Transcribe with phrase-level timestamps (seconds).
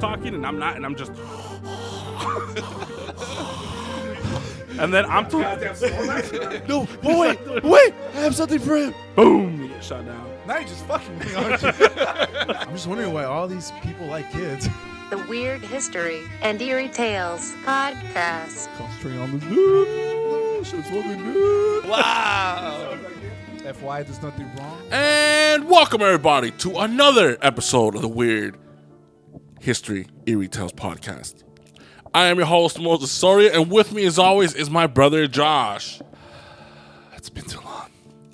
[0.00, 1.10] talking and I'm not, and I'm just.
[4.80, 6.66] and then I'm talking.
[6.66, 8.94] No, but wait, wait, I have something for him.
[9.14, 9.62] Boom!
[9.62, 10.26] You get shot down.
[10.46, 11.68] Now you're just fucking me, aren't you?
[11.78, 14.68] I'm just wondering why all these people like kids.
[15.10, 18.74] The Weird History and Eerie Tales Podcast.
[18.78, 20.66] Concentrating on this dude.
[20.66, 21.88] Shit's fucking good.
[21.88, 22.96] Wow.
[23.72, 24.80] FY, there's nothing wrong.
[24.90, 28.56] And welcome everybody to another episode of the Weird
[29.60, 31.44] History Eerie Tales podcast.
[32.14, 36.00] I am your host Moses Soria, and with me, as always, is my brother Josh.
[37.14, 37.88] It's been too long.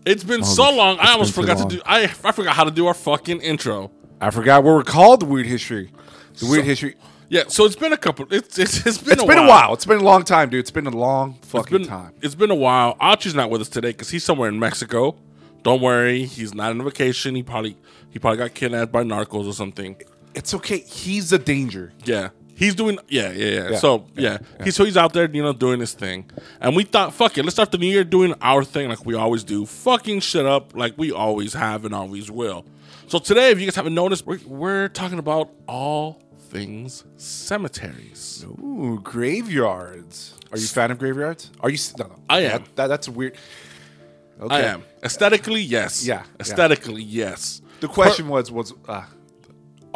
[0.07, 1.83] It's been so long, I almost forgot to do.
[1.85, 3.91] I I forgot how to do our fucking intro.
[4.21, 5.21] I forgot what we're called.
[5.21, 5.91] The weird history.
[6.39, 6.95] The weird history.
[7.29, 8.27] Yeah, so it's been a couple.
[8.30, 9.45] It's it's, it's been It's a been while.
[9.47, 9.74] a while.
[9.74, 10.61] It's been a long time, dude.
[10.61, 12.13] It's been a long It's fucking been time.
[12.23, 12.97] it's been a while.
[13.01, 15.16] Archie's not with us today because he's somewhere in Mexico.
[15.65, 17.35] Don't worry, he's not on vacation.
[17.35, 17.77] He probably
[18.11, 19.96] he probably got kidnapped by narcos or something.
[20.37, 20.79] It's okay.
[20.79, 21.92] He's a danger.
[22.04, 22.29] Yeah.
[22.54, 23.70] He's doing yeah, yeah, yeah.
[23.73, 24.38] Yeah, So yeah.
[24.65, 26.30] He's so he's out there, you know, doing his thing.
[26.60, 29.15] And we thought, fuck it, let's start the new year doing our thing like we
[29.15, 29.66] always do.
[29.66, 32.65] Fucking shit up like we always have and always will.
[33.09, 38.45] So today, if you guys haven't noticed, we're, we're talking about all things cemeteries.
[38.48, 40.34] Ooh, graveyards.
[40.50, 41.50] Are you a fan of graveyards?
[41.60, 41.78] Are you?
[41.98, 42.16] No, no.
[42.30, 42.65] I am.
[42.76, 43.37] That, that's weird.
[44.40, 44.54] Okay.
[44.54, 44.82] I am.
[45.02, 46.06] Aesthetically, yes.
[46.06, 46.24] Yeah, yeah.
[46.40, 47.62] Aesthetically, yes.
[47.80, 49.04] The question was was uh,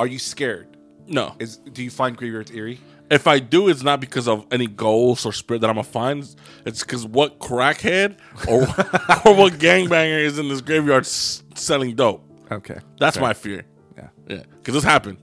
[0.01, 0.77] are you scared?
[1.06, 1.34] No.
[1.39, 2.81] Is do you find graveyards eerie?
[3.11, 6.25] If I do, it's not because of any ghosts or spirit that I'm gonna find.
[6.65, 8.17] It's because what crackhead
[8.48, 8.62] or
[9.28, 12.25] or what gangbanger is in this graveyard s- selling dope.
[12.51, 12.78] Okay.
[12.98, 13.23] That's Fair.
[13.27, 13.65] my fear.
[13.97, 14.09] Yeah.
[14.28, 15.19] Yeah, because it's happened.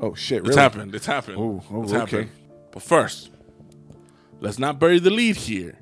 [0.00, 0.38] Oh shit!
[0.40, 0.60] It's Really?
[0.60, 0.94] happened.
[0.94, 1.38] It's happened.
[1.38, 1.98] Ooh, oh, it's okay.
[2.18, 2.30] happened.
[2.72, 3.30] But first,
[4.40, 5.78] let's not bury the lead here.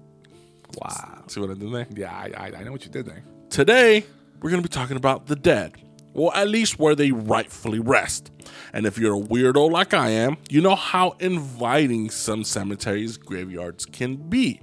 [0.80, 1.24] Wow.
[1.26, 1.86] See what I did there?
[1.94, 3.22] Yeah, I, I I know what you did there.
[3.50, 4.04] Today,
[4.40, 5.72] we're going to be talking about the dead,
[6.18, 8.30] or at least where they rightfully rest.
[8.72, 13.86] And if you're a weirdo like I am, you know how inviting some cemeteries, graveyards
[13.86, 14.60] can be.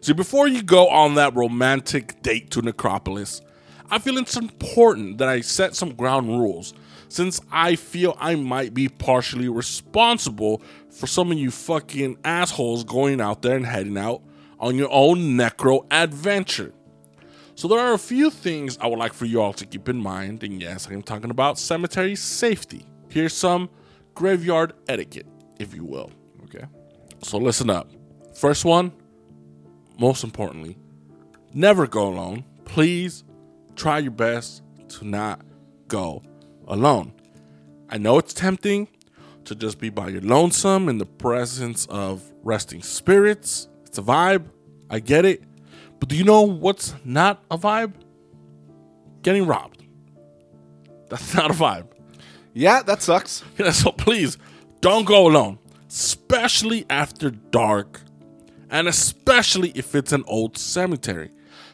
[0.00, 3.42] So before you go on that romantic date to Necropolis,
[3.90, 6.74] I feel it's important that I set some ground rules
[7.08, 10.60] since I feel I might be partially responsible
[10.90, 14.22] for some of you fucking assholes going out there and heading out
[14.58, 16.72] on your own necro adventure.
[17.56, 19.96] So there are a few things I would like for you all to keep in
[19.96, 22.84] mind, and yes, I am talking about cemetery safety.
[23.08, 23.70] Here's some
[24.14, 25.26] graveyard etiquette,
[25.58, 26.10] if you will.
[26.44, 26.66] Okay.
[27.22, 27.90] So listen up.
[28.34, 28.92] First one,
[29.98, 30.76] most importantly,
[31.54, 32.44] never go alone.
[32.66, 33.24] Please
[33.74, 35.40] try your best to not
[35.88, 36.22] go
[36.68, 37.14] alone.
[37.88, 38.86] I know it's tempting
[39.44, 43.68] to just be by your lonesome in the presence of resting spirits.
[43.86, 44.44] It's a vibe.
[44.90, 45.42] I get it.
[45.98, 47.94] But do you know what's not a vibe?
[49.22, 49.84] Getting robbed.
[51.08, 51.88] That's not a vibe.
[52.52, 53.44] Yeah, that sucks.
[53.58, 54.38] Yeah, so please
[54.80, 55.58] don't go alone,
[55.88, 58.00] especially after dark,
[58.70, 61.30] and especially if it's an old cemetery,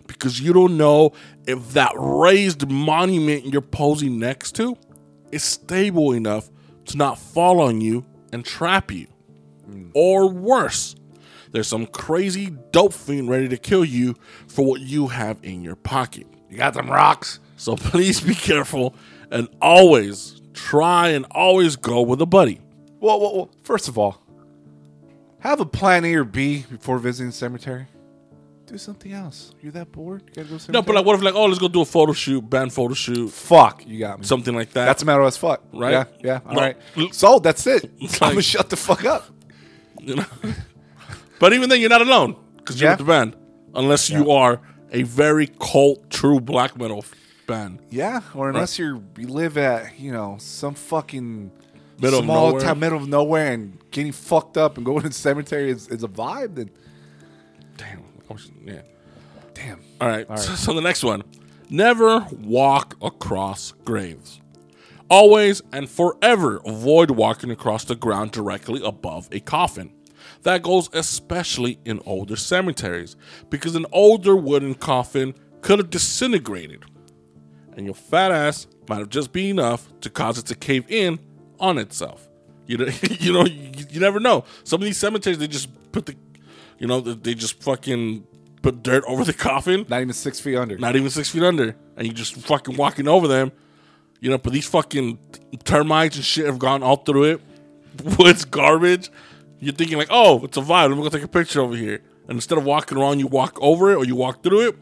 [0.06, 1.12] because you don't know
[1.46, 4.76] if that raised monument you're posing next to
[5.30, 6.50] is stable enough
[6.86, 9.06] to not fall on you and trap you.
[9.68, 9.90] Mm.
[9.94, 10.94] Or worse,
[11.52, 14.16] there's some crazy dope fiend ready to kill you
[14.48, 16.26] for what you have in your pocket.
[16.50, 17.38] You got them rocks.
[17.56, 18.94] So please be careful
[19.30, 22.60] and always try and always go with a buddy.
[23.00, 24.20] Well, well, well, first of all,
[25.40, 27.86] have a plan A or B before visiting the cemetery.
[28.66, 29.52] Do something else.
[29.60, 30.22] You're that bored?
[30.28, 31.84] You gotta go the No, but like, what if like, oh, let's go do a
[31.84, 34.24] photo shoot, band photo shoot, Fuck, you got me.
[34.24, 34.86] something like that.
[34.86, 35.62] That's a matter as fuck.
[35.72, 35.90] Right?
[35.92, 36.40] Yeah, yeah.
[36.46, 36.60] All No.
[36.60, 36.76] right.
[37.12, 37.90] So that's it.
[37.98, 39.24] It's I'm gonna shut the fuck up.
[40.00, 40.24] you know.
[41.42, 42.92] but even then, you're not alone because you're Yeah.
[42.92, 43.34] with the band,
[43.74, 44.60] unless you are
[44.92, 47.04] a very cult, true black metal
[47.48, 47.80] band.
[47.90, 51.50] Yeah, or unless you're you live at you know some fucking
[52.00, 55.68] Middle small town, middle of nowhere, and getting fucked up and going to the cemetery
[55.70, 56.54] is, is a vibe.
[56.54, 56.70] Then
[57.76, 58.04] Damn.
[58.64, 58.82] Yeah.
[59.52, 59.80] damn.
[60.00, 60.26] All right.
[60.38, 61.22] So, so the next one
[61.68, 64.40] never walk across graves.
[65.10, 69.90] Always and forever avoid walking across the ground directly above a coffin.
[70.42, 73.16] That goes especially in older cemeteries
[73.50, 76.84] because an older wooden coffin could have disintegrated
[77.76, 81.18] and your fat ass might have just been enough to cause it to cave in
[81.60, 82.28] on itself.
[82.66, 82.86] You know,
[83.20, 84.44] you know, you, you never know.
[84.64, 86.16] Some of these cemeteries they just put the,
[86.78, 88.26] you know, they just fucking
[88.62, 90.78] put dirt over the coffin, Not even six feet under.
[90.78, 93.52] not even six feet under, and you just fucking walking over them.
[94.20, 95.18] You know, but these fucking
[95.64, 97.40] termites and shit have gone all through it.
[98.18, 99.10] Wood's garbage.
[99.62, 100.88] You're thinking like, oh, it's a vibe.
[100.88, 102.02] Let me go take a picture over here.
[102.28, 104.76] And instead of walking around, you walk over it or you walk through it.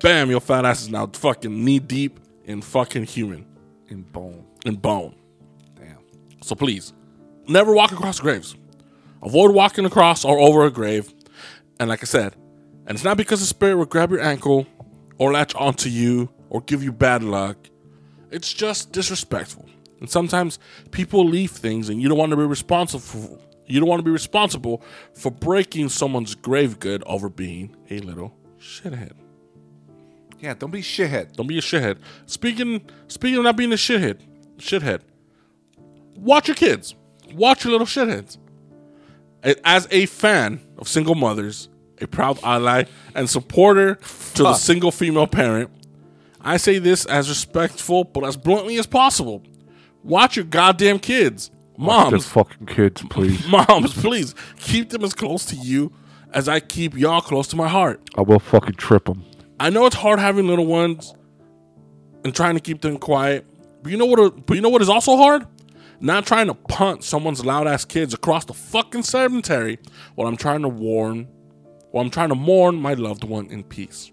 [0.00, 3.44] Bam, your fat ass is now fucking knee deep in fucking human
[3.88, 4.46] in bone.
[4.64, 5.14] in bone.
[5.76, 5.98] Damn.
[6.40, 6.94] So please,
[7.46, 8.56] never walk across graves.
[9.22, 11.12] Avoid walking across or over a grave.
[11.78, 12.34] And like I said,
[12.86, 14.66] and it's not because the spirit will grab your ankle
[15.18, 17.58] or latch onto you or give you bad luck.
[18.30, 19.66] It's just disrespectful.
[20.00, 20.58] And sometimes
[20.90, 23.38] people leave things and you don't want to be responsible for
[23.70, 24.82] you don't want to be responsible
[25.14, 29.12] for breaking someone's grave good over being a little shithead.
[30.40, 31.32] Yeah, don't be shithead.
[31.32, 31.98] Don't be a shithead.
[32.26, 34.20] Speaking speaking of not being a shithead,
[34.58, 35.00] shithead.
[36.16, 36.94] Watch your kids.
[37.34, 38.38] Watch your little shitheads.
[39.64, 41.68] As a fan of single mothers,
[42.00, 42.84] a proud ally
[43.14, 43.96] and supporter
[44.34, 45.70] to the single female parent,
[46.40, 49.42] I say this as respectful but as bluntly as possible.
[50.02, 51.50] Watch your goddamn kids.
[51.80, 53.46] Moms, fucking kids, please.
[53.48, 55.92] moms, please keep them as close to you
[56.32, 58.00] as I keep y'all close to my heart.
[58.16, 59.24] I will fucking trip them.
[59.58, 61.14] I know it's hard having little ones
[62.24, 63.46] and trying to keep them quiet.
[63.82, 64.46] But you know what?
[64.46, 65.46] But you know what is also hard?
[66.00, 69.78] Not trying to punt someone's loud ass kids across the fucking cemetery
[70.14, 71.28] while I'm trying to warn,
[71.90, 74.10] while I'm trying to mourn my loved one in peace.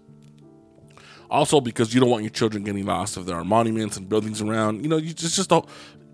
[1.30, 4.40] Also, because you don't want your children getting lost if there are monuments and buildings
[4.40, 4.82] around.
[4.82, 5.66] You know, you just just don't.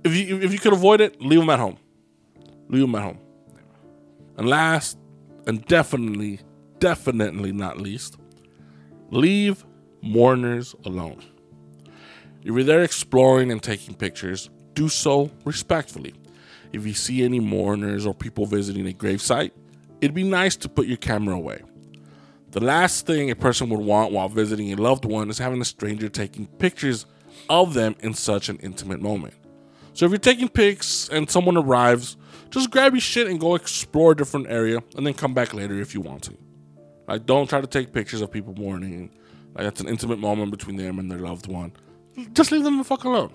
[0.04, 1.78] If you if you could avoid it, leave them at home.
[2.68, 3.18] Leave them at home.
[4.36, 4.98] And last,
[5.46, 6.40] and definitely,
[6.78, 8.16] definitely not least,
[9.10, 9.64] leave
[10.02, 11.22] mourners alone.
[12.40, 16.14] If you're there exploring and taking pictures, do so respectfully.
[16.72, 19.52] If you see any mourners or people visiting a gravesite,
[20.00, 21.62] it'd be nice to put your camera away.
[22.50, 25.64] The last thing a person would want while visiting a loved one is having a
[25.64, 27.06] stranger taking pictures
[27.48, 29.34] of them in such an intimate moment.
[29.94, 32.16] So if you're taking pics and someone arrives,
[32.50, 35.80] just grab your shit and go explore a different area and then come back later
[35.80, 36.36] if you want to.
[37.08, 39.10] Like, don't try to take pictures of people mourning.
[39.54, 41.72] Like, that's an intimate moment between them and their loved one.
[42.32, 43.32] Just leave them the fuck alone.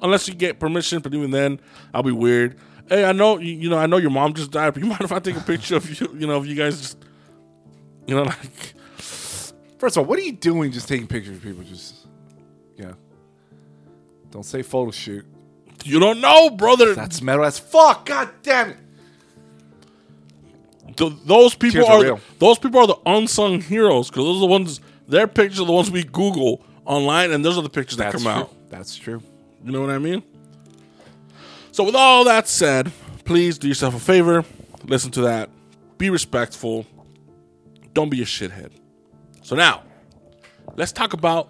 [0.00, 1.60] Unless you get permission, but even then,
[1.94, 2.58] I'll be weird.
[2.88, 5.12] Hey, I know you, know I know your mom just died, but you mind if
[5.12, 6.08] I take a picture of you?
[6.18, 6.98] You know, if you guys just,
[8.06, 8.74] you know, like
[9.82, 11.64] First of all, what are you doing just taking pictures of people?
[11.64, 12.06] Just,
[12.76, 12.92] yeah.
[14.30, 15.26] Don't say photo shoot.
[15.86, 16.94] You don't know, brother.
[16.94, 18.06] That's metal as fuck.
[18.06, 18.76] God damn it.
[20.96, 22.20] Th- those people Tears are are real.
[22.38, 24.80] those people are the unsung heroes because those are the ones.
[25.08, 28.22] Their pictures are the ones we Google online, and those are the pictures that That's
[28.24, 28.42] come true.
[28.42, 28.70] out.
[28.70, 29.22] That's true.
[29.64, 30.22] You know what I mean?
[31.70, 32.92] So, with all that said,
[33.24, 34.44] please do yourself a favor.
[34.84, 35.48] Listen to that.
[35.98, 36.84] Be respectful.
[37.94, 38.70] Don't be a shithead.
[39.42, 39.82] So, now,
[40.76, 41.48] let's talk about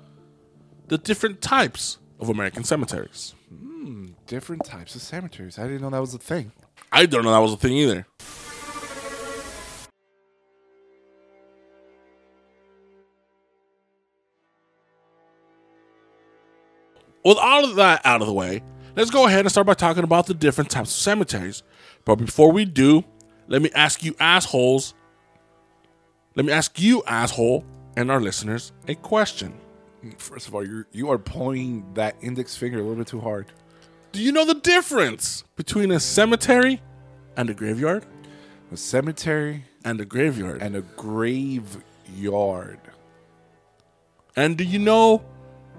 [0.89, 3.35] the different types of American cemeteries.
[3.83, 5.59] Hmm, different types of cemeteries.
[5.59, 6.53] I didn't know that was a thing.
[6.93, 8.07] I don't know that was a thing either.
[17.25, 18.63] With all of that out of the way,
[18.95, 21.65] let's go ahead and start by talking about the different types of cemeteries.
[22.05, 23.03] But before we do,
[23.49, 24.95] let me ask you assholes,
[26.37, 27.65] let me ask you asshole
[27.97, 29.59] and our listeners a question.
[30.19, 33.47] First of all, you're you are pointing that index finger a little bit too hard.
[34.13, 36.81] Do you know the difference between a cemetery
[37.37, 38.05] and a graveyard?
[38.71, 40.61] A cemetery And a graveyard.
[40.63, 42.79] and a graveyard.
[44.37, 45.23] And do you know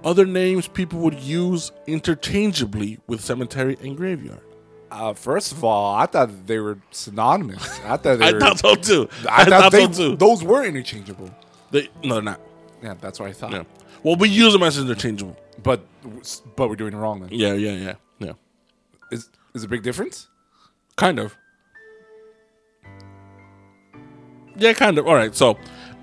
[0.04, 4.42] other names people would use interchangeably with cemetery and graveyard?
[4.92, 7.80] Uh, first of all, I thought they were synonymous.
[7.82, 8.40] I thought they I were.
[8.40, 9.10] thought so too.
[9.30, 10.16] I thought they, so too.
[10.18, 11.32] those were interchangeable.
[11.72, 12.40] They, no, they're not.
[12.84, 13.54] Yeah, that's what I thought.
[13.54, 13.64] Yeah.
[14.04, 15.36] Well, we use them as interchangeable.
[15.64, 15.82] But
[16.56, 17.30] but we're doing it wrong then.
[17.32, 17.96] Yeah, yeah, yeah.
[19.14, 20.28] Is is a big difference?
[20.96, 21.38] Kind of.
[24.58, 25.08] Yeah, kind of.
[25.08, 25.36] All right.
[25.36, 25.58] So,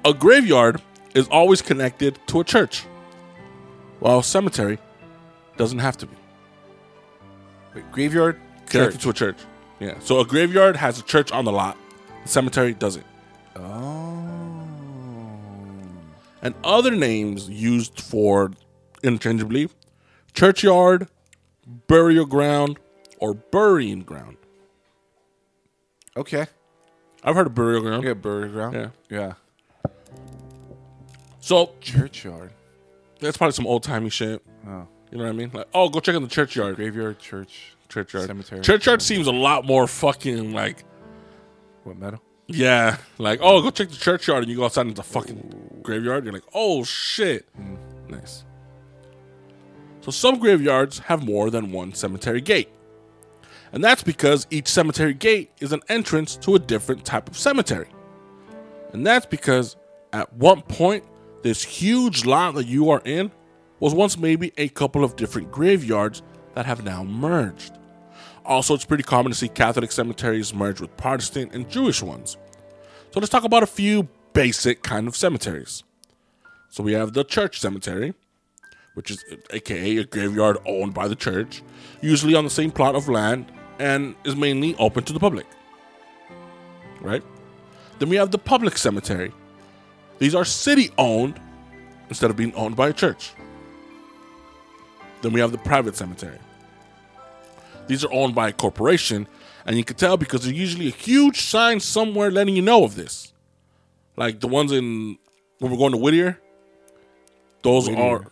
[0.04, 0.80] a graveyard
[1.14, 2.86] is always connected to a church,
[3.98, 4.78] while a cemetery
[5.56, 6.16] doesn't have to be.
[7.74, 9.02] Wait, graveyard, connected church.
[9.02, 9.38] to a church.
[9.80, 9.98] Yeah.
[10.00, 11.76] So a graveyard has a church on the lot.
[12.22, 13.06] The cemetery doesn't.
[13.56, 13.90] Oh.
[16.42, 18.52] And other names used for
[19.02, 19.68] interchangeably
[20.34, 21.08] churchyard,
[21.86, 22.78] burial ground,
[23.20, 24.36] or burying ground.
[26.16, 26.46] Okay.
[27.22, 28.04] I've heard of burial ground.
[28.04, 28.74] Yeah, burial ground.
[28.74, 28.88] Yeah.
[29.08, 29.32] Yeah.
[31.40, 32.52] So Churchyard.
[33.20, 34.42] that's probably some old timey shit.
[34.66, 34.86] Oh.
[35.10, 35.50] You know what I mean?
[35.52, 36.76] Like, oh, go check out the churchyard.
[36.76, 38.26] Graveyard, church, Churchyard.
[38.26, 38.60] cemetery.
[38.62, 40.84] Churchyard seems a lot more fucking like,
[41.84, 42.20] What metal?
[42.46, 46.24] yeah, like, oh, go check the churchyard and you go outside into the fucking graveyard.
[46.24, 47.46] You're like, oh shit.
[47.58, 47.76] Mm.
[48.10, 48.44] Nice.
[50.02, 52.68] So some graveyards have more than one cemetery gate.
[53.72, 57.88] And that's because each cemetery gate is an entrance to a different type of cemetery.
[58.92, 59.76] And that's because
[60.12, 61.04] at one point,
[61.42, 63.30] this huge lot that you are in
[63.78, 66.22] was once maybe a couple of different graveyards
[66.54, 67.72] that have now merged.
[68.44, 72.36] Also, it's pretty common to see Catholic cemeteries merge with Protestant and Jewish ones.
[73.12, 75.84] So let's talk about a few basic kind of cemeteries.
[76.68, 78.14] So we have the church cemetery,
[78.94, 81.62] which is aka a graveyard owned by the church,
[82.00, 83.50] usually on the same plot of land
[83.80, 85.46] and is mainly open to the public.
[87.00, 87.22] Right?
[87.98, 89.32] Then we have the public cemetery.
[90.18, 91.40] These are city owned
[92.10, 93.32] instead of being owned by a church.
[95.22, 96.38] Then we have the private cemetery.
[97.86, 99.26] These are owned by a corporation,
[99.64, 102.94] and you can tell because there's usually a huge sign somewhere letting you know of
[102.96, 103.32] this.
[104.16, 105.18] Like the ones in
[105.58, 106.38] when we're going to Whittier.
[107.62, 108.02] Those Whittier.
[108.02, 108.26] are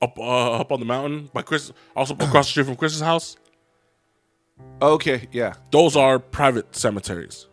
[0.00, 3.36] up uh, up on the mountain by Chris, also across the street from Chris's house.
[4.80, 5.54] Okay, yeah.
[5.70, 7.46] Those are private cemeteries.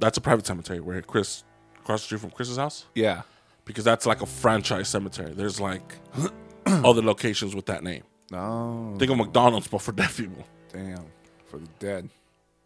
[0.00, 1.42] That's a private cemetery where Chris
[1.80, 3.22] across the street from Chris's house Yeah.
[3.64, 5.32] because that's like a franchise cemetery.
[5.34, 5.96] There's like
[6.66, 8.04] other locations with that name.
[8.30, 8.94] No.
[8.98, 10.44] Think of McDonald's, but for deaf people.
[10.72, 11.04] Damn.
[11.46, 12.08] For the dead.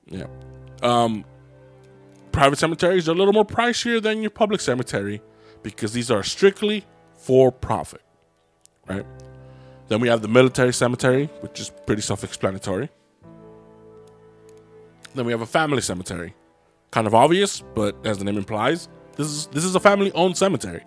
[0.07, 0.27] Yeah.
[0.83, 1.25] Um,
[2.33, 5.23] private cemeteries are a little more pricier than your public cemetery
[5.63, 6.85] because these are strictly
[7.17, 8.03] for profit,
[8.89, 9.07] right?
[9.93, 12.89] Then we have the military cemetery, which is pretty self-explanatory.
[15.15, 16.35] Then we have a family cemetery,
[16.91, 20.83] kind of obvious, but as the name implies, this is this is a family-owned cemetery.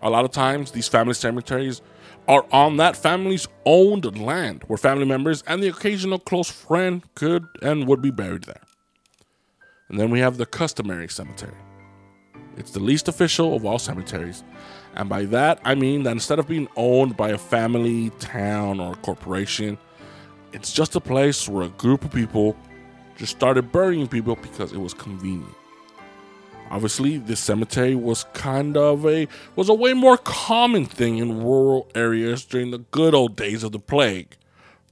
[0.00, 1.82] A lot of times, these family cemeteries
[2.26, 7.44] are on that family's owned land, where family members and the occasional close friend could
[7.60, 8.62] and would be buried there.
[9.90, 11.60] And then we have the customary cemetery.
[12.56, 14.42] It's the least official of all cemeteries.
[14.94, 18.94] And by that, I mean that instead of being owned by a family, town, or
[18.96, 19.78] corporation,
[20.52, 22.56] it's just a place where a group of people
[23.16, 25.54] just started burying people because it was convenient.
[26.70, 31.90] Obviously, this cemetery was kind of a was a way more common thing in rural
[31.94, 34.36] areas during the good old days of the plague,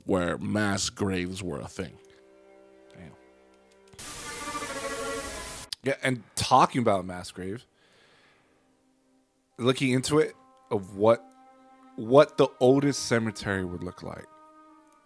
[0.04, 1.92] where mass graves were a thing.
[5.83, 7.64] Yeah, and talking about mass grave,
[9.60, 10.34] looking into it
[10.70, 11.24] of what
[11.96, 14.24] what the oldest cemetery would look like,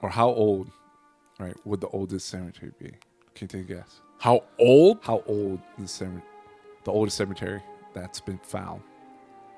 [0.01, 0.71] or how old,
[1.41, 1.57] right?
[1.65, 2.87] Would the oldest cemetery be?
[3.35, 4.01] Can you take a guess?
[4.19, 4.99] How old?
[5.03, 6.23] How old the cemetery,
[6.85, 7.63] the oldest cemetery
[7.95, 8.83] that's been found?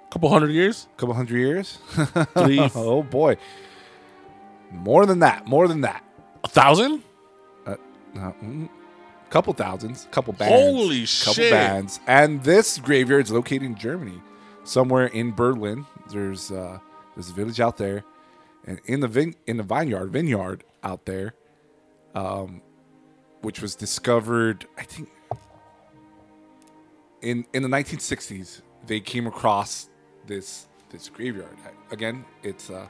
[0.09, 0.89] A couple hundred years?
[0.97, 1.79] A couple hundred years?
[2.75, 3.37] Oh boy,
[4.73, 5.47] more than that.
[5.47, 6.03] More than that.
[6.45, 7.03] a thousand?
[7.67, 7.77] Uh,
[8.15, 8.69] no, mm,
[9.31, 10.55] couple thousands, couple bands.
[10.55, 11.51] Holy couple shit.
[11.53, 12.01] bands.
[12.07, 14.23] And this graveyard is located in Germany,
[14.67, 15.87] somewhere in Berlin.
[16.11, 16.79] There's uh,
[17.15, 18.05] there's a village out there,
[18.67, 21.35] and in the vin- in the vineyard vineyard out there,
[22.15, 22.61] um,
[23.41, 25.09] which was discovered, I think,
[27.23, 28.63] in in the 1960s.
[28.87, 29.89] They came across
[30.27, 31.57] this this graveyard.
[31.91, 32.89] Again, it's a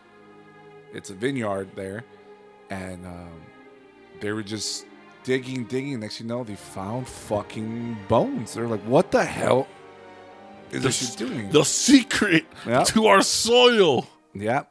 [0.92, 2.04] it's a vineyard there,
[2.70, 3.40] and um,
[4.20, 4.86] they were just
[5.24, 5.94] digging, digging.
[5.94, 8.52] And next, you know, they found fucking bones.
[8.52, 9.66] They're like, "What the hell
[10.72, 12.84] is The, shit doing?" the secret Yeah.
[12.84, 14.06] to our soil.
[14.34, 14.64] yeah,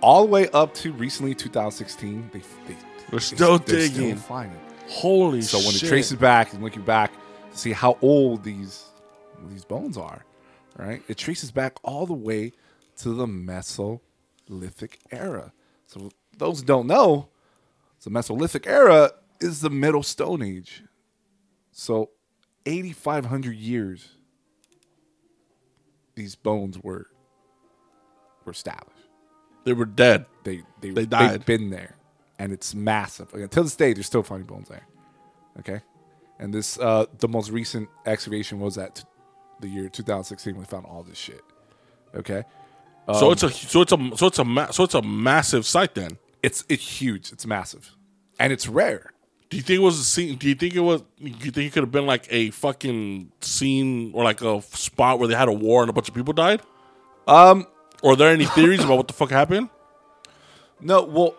[0.00, 2.30] all the way up to recently 2016.
[2.32, 2.76] They, they
[3.12, 4.16] We're still they're digging.
[4.16, 4.58] finding.
[4.88, 5.82] Holy So when shit.
[5.82, 7.12] they it back and looking back
[7.52, 8.84] to see how old these
[9.48, 10.24] these bones are,
[10.76, 11.02] right?
[11.08, 12.52] It traces back all the way
[12.98, 15.52] to the Mesolithic era.
[15.86, 17.28] So those don't know,
[18.04, 20.82] the Mesolithic era is the Middle Stone Age.
[21.72, 22.10] So
[22.66, 24.16] 8,500 years,
[26.20, 27.06] these bones were
[28.44, 29.08] were established.
[29.64, 30.26] they were dead.
[30.44, 31.30] They they They died.
[31.32, 31.96] They've been there,
[32.38, 33.32] and it's massive.
[33.34, 34.86] Again, till this day, they're still finding bones there.
[35.58, 35.80] Okay,
[36.38, 39.02] and this uh the most recent excavation was at t-
[39.60, 41.42] the year 2016 when they found all this shit.
[42.14, 42.44] Okay,
[43.14, 45.66] so Um, it's a so it's a so it's a ma- so it's a massive
[45.66, 46.18] site then.
[46.42, 47.32] it's it's huge.
[47.32, 47.90] It's massive,
[48.38, 49.12] and it's rare.
[49.50, 50.36] Do you think it was a scene?
[50.36, 51.02] Do you think it was?
[51.20, 55.18] Do you think it could have been like a fucking scene or like a spot
[55.18, 56.62] where they had a war and a bunch of people died?
[57.26, 57.66] Um,
[58.02, 59.68] Or are there any theories about what the fuck happened?
[60.80, 61.34] No, well,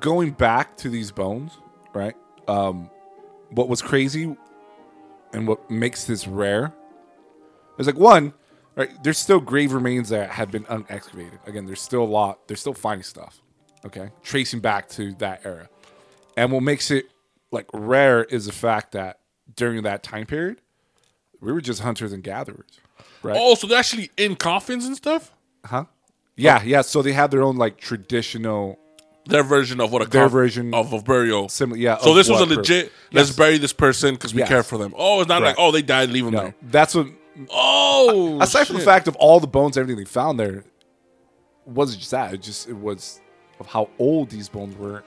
[0.00, 1.52] going back to these bones,
[1.92, 2.14] right?
[2.46, 2.90] Um,
[3.50, 4.36] what was crazy
[5.32, 6.72] and what makes this rare
[7.78, 8.34] is like one,
[8.76, 8.90] right?
[9.02, 11.44] There's still grave remains that have been unexcavated.
[11.46, 12.46] Again, there's still a lot.
[12.46, 13.40] They're still finding stuff.
[13.84, 15.68] Okay, tracing back to that era,
[16.36, 17.06] and what makes it
[17.54, 19.20] like rare is the fact that
[19.56, 20.60] during that time period,
[21.40, 22.80] we were just hunters and gatherers,
[23.22, 23.36] right?
[23.40, 25.32] Oh, so they're actually in coffins and stuff.
[25.64, 25.84] Huh?
[26.36, 26.82] Yeah, yeah.
[26.82, 28.78] So they have their own like traditional
[29.26, 31.48] Their version of what a Their version- of a burial.
[31.48, 31.96] Similar, yeah.
[31.98, 32.92] So this was a legit.
[33.12, 34.48] Let's bury this person because we Yes.
[34.48, 34.92] care for them.
[34.96, 35.58] Oh, it's not Correct.
[35.58, 36.54] like oh they died, leave them No, there.
[36.62, 37.06] that's what.
[37.50, 40.64] Oh, Aside from the fact of all the bones, everything they found there,
[41.66, 42.34] wasn't just that.
[42.34, 43.20] It just it was
[43.60, 45.02] of how old these bones were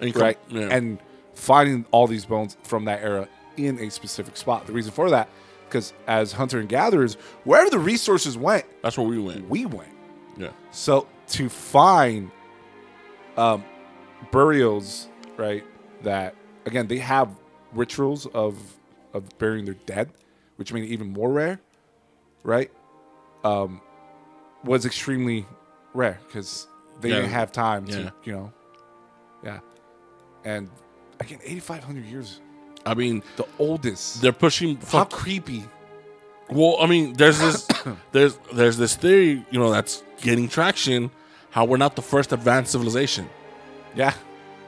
[0.00, 0.38] And come- right?
[0.48, 0.68] yeah.
[0.70, 0.98] And
[1.34, 4.66] finding all these bones from that era in a specific spot.
[4.66, 5.28] The reason for that,
[5.68, 9.48] because as hunter and gatherers, wherever the resources went, That's where we went.
[9.48, 9.92] we went.
[10.36, 10.50] Yeah.
[10.70, 12.30] So to find
[13.36, 13.64] um,
[14.30, 15.64] burials, right?
[16.02, 16.34] That
[16.66, 17.28] again, they have
[17.72, 18.56] rituals of
[19.14, 20.10] of burying their dead,
[20.56, 21.60] which made it even more rare,
[22.42, 22.70] right?
[23.44, 23.80] Um,
[24.64, 25.46] was extremely
[25.94, 26.66] rare because
[27.00, 27.16] they Yeah.
[27.16, 27.96] didn't have time Yeah.
[27.96, 28.52] to, you know,
[29.44, 29.60] yeah.
[30.44, 30.70] And
[31.26, 32.40] again, eighty five hundred years,
[32.86, 34.20] I mean, the oldest.
[34.22, 34.76] they're pushing.
[34.76, 35.10] How Fuck.
[35.10, 35.64] creepy!
[36.50, 37.66] Well, I mean, there's this,
[38.12, 41.10] there's there's this theory, you know, that's getting traction.
[41.50, 43.28] How we're not the first advanced civilization.
[43.94, 44.14] Yeah,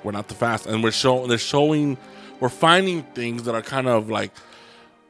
[0.02, 1.28] We're not the fast, and we're showing.
[1.28, 1.96] They're showing.
[2.40, 4.32] We're finding things that are kind of like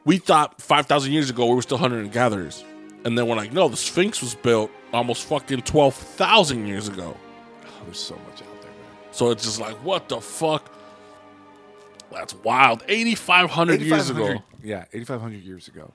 [0.05, 2.63] we thought five thousand years ago we were still hunter and gatherers,
[3.03, 7.17] and then we're like, no, the Sphinx was built almost fucking twelve thousand years ago.
[7.65, 8.89] oh, there's so much out there, man.
[9.11, 10.71] So it's just like, what the fuck?
[12.15, 12.83] That's wild.
[12.87, 14.41] Eighty five hundred years ago.
[14.63, 15.93] Yeah, 8,500 years ago.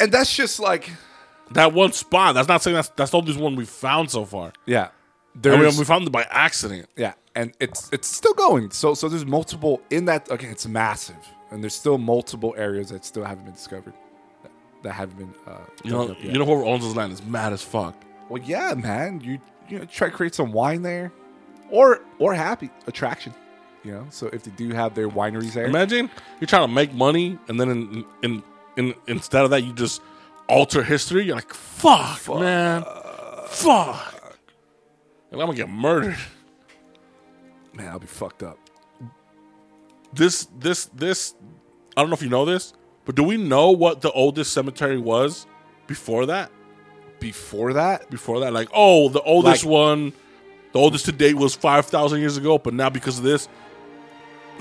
[0.00, 0.90] And that's just like,
[1.52, 2.34] That one spot.
[2.34, 4.52] That's not saying that's that's the only one we found so far.
[4.66, 4.88] yeah, I
[5.36, 6.88] there's, mean, we found it by accident.
[6.96, 8.70] yeah, and it's it's still going.
[8.70, 10.30] So so there's multiple in that.
[10.30, 11.16] Okay, it's massive,
[11.50, 13.94] and there's still multiple areas that still haven't been discovered,
[14.42, 14.50] that,
[14.82, 15.34] that haven't been.
[15.46, 17.94] Uh, You know, you know whoever owns this land is mad as fuck.
[18.28, 19.20] Well, yeah, man.
[19.20, 21.12] You you know try to create some wine there,
[21.70, 23.32] or or happy attraction.
[23.84, 26.08] You know, so if they do have their wineries there, Imagine
[26.40, 28.42] you're trying to make money, and then in in,
[28.76, 30.00] in instead of that, you just
[30.48, 31.24] alter history.
[31.24, 32.84] You're like, fuck, man,
[33.48, 34.38] fuck.
[35.32, 36.16] And I'm gonna get murdered.
[37.74, 38.58] man, I'll be fucked up.
[40.12, 41.34] This this this.
[41.96, 42.74] I don't know if you know this,
[43.04, 45.46] but do we know what the oldest cemetery was
[45.86, 46.50] before that?
[47.18, 50.12] Before that, Before that, like, oh, the oldest Like- one,
[50.72, 53.48] the oldest to date was five thousand years ago, but now because of this,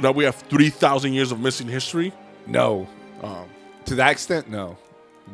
[0.01, 2.13] now we have three thousand years of missing history.
[2.47, 2.87] no.
[3.21, 3.47] Um,
[3.85, 4.77] To that extent, no,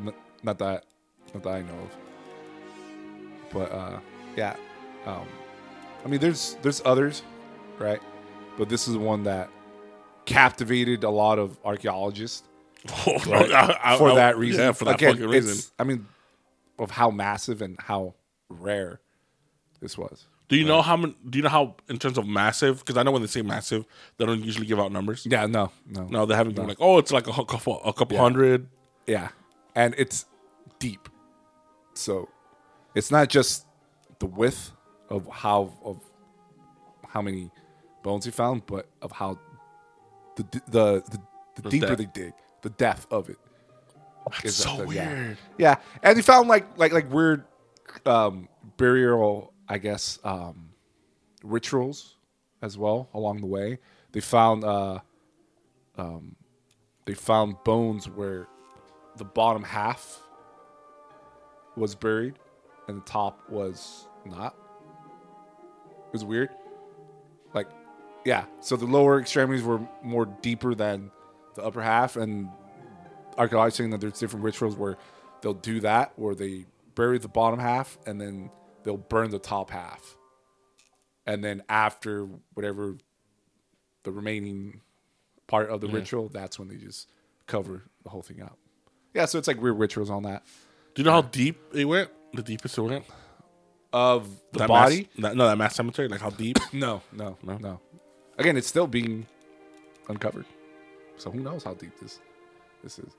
[0.06, 0.84] N- not that,
[1.34, 1.92] not that I know of.
[3.52, 4.00] But uh,
[4.36, 4.56] yeah,
[5.06, 5.26] um,
[6.04, 7.24] I mean, there's there's others,
[7.80, 8.02] right?
[8.58, 9.50] But this is one that
[10.26, 12.44] captivated a lot of archaeologists
[13.28, 13.52] right?
[13.52, 14.62] I- I- for I- that reason.
[14.62, 15.72] Yeah, for that Again, fucking reason.
[15.80, 16.06] I mean,
[16.80, 18.14] of how massive and how
[18.50, 19.00] rare
[19.80, 20.26] this was.
[20.50, 21.14] Do you know how many?
[21.30, 22.80] Do you know how in terms of massive?
[22.80, 23.86] Because I know when they say massive,
[24.18, 25.28] they don't usually give out numbers.
[25.30, 28.16] Yeah, no, no, No, they haven't been like, oh, it's like a couple, a couple
[28.16, 28.22] Yeah.
[28.24, 28.68] hundred.
[29.06, 29.30] Yeah,
[29.76, 30.26] and it's
[30.80, 31.10] deep.
[31.96, 32.30] So
[32.96, 33.66] it's not just
[34.20, 34.72] the width
[35.10, 36.00] of how of
[37.10, 37.52] how many
[38.04, 39.38] bones he found, but of how
[40.38, 41.20] the the the,
[41.56, 41.98] the, The deeper depth.
[41.98, 43.38] they dig, the depth of it.
[44.44, 45.10] It's is so the- yeah.
[45.14, 45.38] weird.
[45.58, 47.44] Yeah, and he found like like like weird
[48.06, 50.70] um, burial, I guess, um,
[51.44, 52.16] rituals
[52.62, 53.80] as well along the way.
[54.12, 55.00] They found uh,
[55.98, 56.36] um,
[57.06, 58.48] they found bones where
[59.18, 60.22] the bottom half
[61.76, 62.36] was buried
[62.88, 64.56] and the top was not.
[65.90, 66.50] It was weird.
[67.54, 67.68] Like,
[68.26, 68.46] yeah.
[68.62, 71.12] So the lower extremities were more deeper than
[71.56, 72.50] the upper half, and
[73.38, 74.98] archaeologists saying that there's different rituals where
[75.42, 78.50] they'll do that, where they bury the bottom half and then
[78.88, 80.16] they'll burn the top half,
[81.26, 82.98] and then after whatever
[84.04, 84.80] the remaining
[85.48, 87.10] part of the ritual, that's when they just
[87.48, 88.58] cover the whole thing up.
[89.14, 90.44] Yeah, so it's like weird rituals on that
[90.96, 92.10] Do you know how deep it went?
[92.34, 93.06] The deepest it went.
[93.92, 95.10] of the That body.
[95.18, 96.08] Mass, no, that mass cemetery.
[96.08, 96.58] Like how deep?
[96.74, 97.58] No, no, No?
[97.58, 97.80] no,
[98.38, 99.26] Again, it's still being
[100.08, 100.46] uncovered,
[101.18, 102.20] so who knows how deep this
[102.84, 103.12] this is.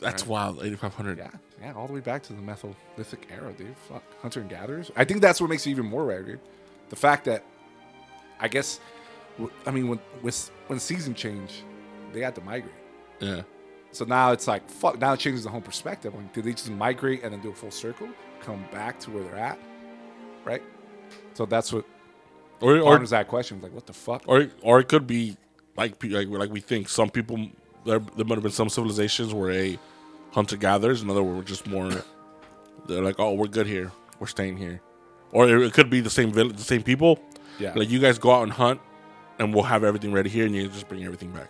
[0.00, 0.62] That's wild.
[0.64, 1.18] Eighty five hundred.
[1.18, 3.76] Yeah, yeah, all the way back to the Mesolithic era, dude.
[3.88, 4.90] Fuck, hunter and gatherers.
[4.96, 6.40] I think that's what makes it even more rare, dude.
[6.90, 7.44] The fact that,
[8.38, 8.80] I guess,
[9.66, 11.62] I mean, when with when season change,
[12.12, 12.74] they had to migrate.
[13.20, 13.42] Yeah.
[13.92, 14.98] So now it's like fuck.
[15.00, 16.14] Now it changes the whole perspective.
[16.14, 18.08] Like, did they just migrate and then do a full circle,
[18.40, 19.58] come back to where they're at,
[20.44, 20.62] right?
[21.34, 21.84] So that's what
[22.60, 23.60] Or or that question.
[23.62, 24.22] Like, what the fuck?
[24.26, 25.36] or or it could be
[25.76, 26.88] like like like we think.
[26.88, 27.48] Some people
[27.84, 29.78] there there might have been some civilizations where a
[30.36, 31.90] hunter gatherers, another were just more.
[32.86, 33.90] They're like, oh, we're good here.
[34.20, 34.80] We're staying here.
[35.32, 37.18] Or it could be the same village, the same people.
[37.58, 38.80] Yeah, Like you guys go out and hunt,
[39.38, 41.48] and we'll have everything ready here, and you just bring everything back.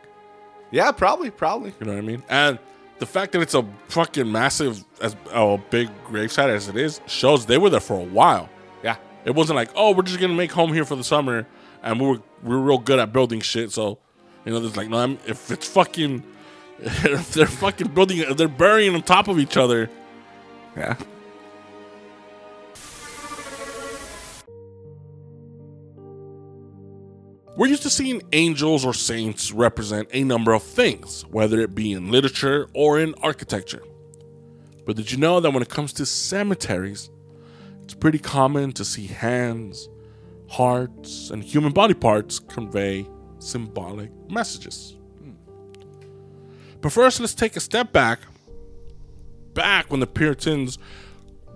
[0.70, 1.74] yeah, probably, probably.
[1.80, 2.22] You know what I mean?
[2.28, 2.58] And
[2.98, 7.44] the fact that it's a fucking massive, as a big gravesite as it is, shows
[7.46, 8.48] they were there for a while.
[8.84, 11.44] Yeah, It wasn't like, oh, we're just gonna make home here for the summer,
[11.82, 13.72] and we were we were real good at building shit.
[13.72, 13.98] So,
[14.44, 16.22] you know, there's like, no, I'm, if it's fucking,
[16.78, 19.88] they're fucking building, they're burying on top of each other.
[20.76, 20.96] yeah.
[27.56, 31.92] We're used to seeing angels or saints represent a number of things, whether it be
[31.92, 33.82] in literature or in architecture.
[34.84, 37.08] But did you know that when it comes to cemeteries,
[37.82, 39.88] it's pretty common to see hands,
[40.50, 43.08] hearts, and human body parts convey
[43.38, 44.96] symbolic messages?
[46.80, 48.20] But first, let's take a step back.
[49.54, 50.78] Back when the Puritans,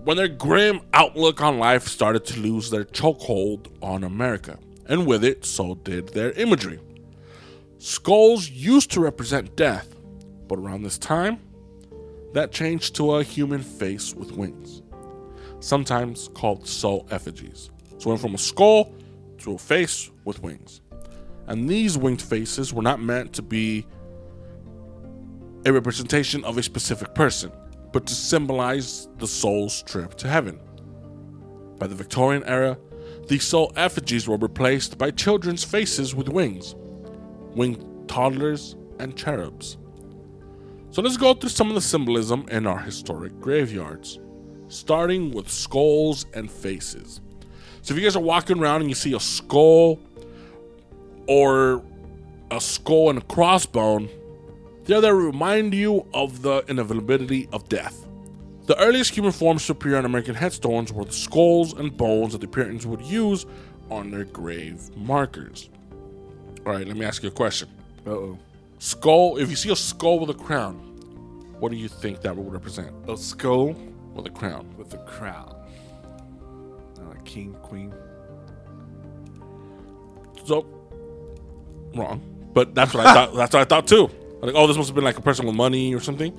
[0.05, 5.23] when their grim outlook on life started to lose their chokehold on America, and with
[5.23, 6.81] it, so did their imagery.
[7.79, 9.95] Skulls used to represent death,
[10.49, 11.39] but around this time,
[12.33, 14.83] that changed to a human face with wings,
[15.61, 17.71] sometimes called soul effigies.
[17.99, 18.95] So went from a skull
[19.39, 20.81] to a face with wings.
[21.47, 23.87] And these winged faces were not meant to be
[25.65, 27.53] a representation of a specific person,
[27.93, 30.59] but to symbolize the soul's trip to heaven.
[31.79, 32.79] By the Victorian era,
[33.29, 36.75] these soul effigies were replaced by children's faces with wings,
[37.55, 39.79] winged toddlers, and cherubs.
[40.91, 44.19] So let's go through some of the symbolism in our historic graveyards,
[44.69, 47.21] starting with skulls and faces.
[47.83, 50.01] So if you guys are walking around and you see a skull
[51.27, 51.83] or
[52.51, 54.11] a skull and a crossbone,
[54.91, 58.09] they're there to remind you of the inevitability of death.
[58.67, 62.41] The earliest human forms to appear on American headstones were the skulls and bones that
[62.41, 63.47] the Puritans would use
[63.89, 65.71] on their grave markers.
[66.67, 67.69] All right, let me ask you a question.
[68.05, 68.39] Uh oh.
[68.81, 70.75] Skull, if you see a skull with a crown,
[71.61, 72.91] what do you think that would represent?
[73.09, 73.75] A skull
[74.15, 74.75] With a crown.
[74.77, 75.55] with a crown.
[76.99, 77.95] Uh, king, queen.
[80.45, 80.67] So,
[81.95, 82.21] wrong.
[82.53, 83.37] But that's what I thought.
[83.37, 84.11] That's what I thought too.
[84.41, 86.33] Like, oh, this must have been like a person with money or something.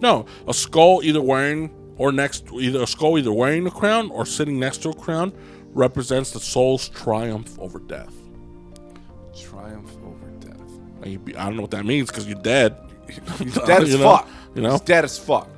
[0.00, 4.24] No, a skull either wearing or next, either a skull either wearing a crown or
[4.24, 5.32] sitting next to a crown
[5.72, 8.14] represents the soul's triumph over death.
[9.38, 11.24] Triumph over death.
[11.24, 12.76] Be- I don't know what that means because you're dead.
[13.38, 14.16] He's dead as You know?
[14.16, 14.28] fuck.
[14.54, 14.70] You know?
[14.72, 15.48] He's dead as fuck.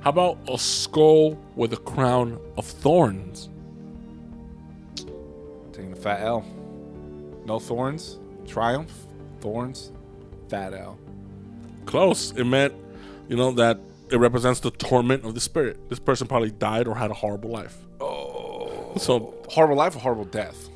[0.00, 3.48] How about a skull with a crown of thorns?
[5.72, 6.44] Taking a fat L.
[7.44, 8.18] No thorns.
[8.46, 8.92] Triumph.
[9.40, 9.92] Thorns.
[10.48, 10.98] Fat L.
[11.86, 12.32] Close.
[12.32, 12.74] It meant,
[13.28, 13.78] you know, that
[14.10, 15.88] it represents the torment of the spirit.
[15.88, 17.76] This person probably died or had a horrible life.
[18.00, 18.92] Oh.
[18.98, 20.68] So Horrible life or horrible death?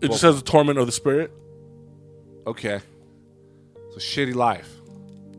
[0.00, 1.30] it just says the torment of the spirit.
[2.46, 2.80] Okay.
[3.88, 4.68] It's a shitty life.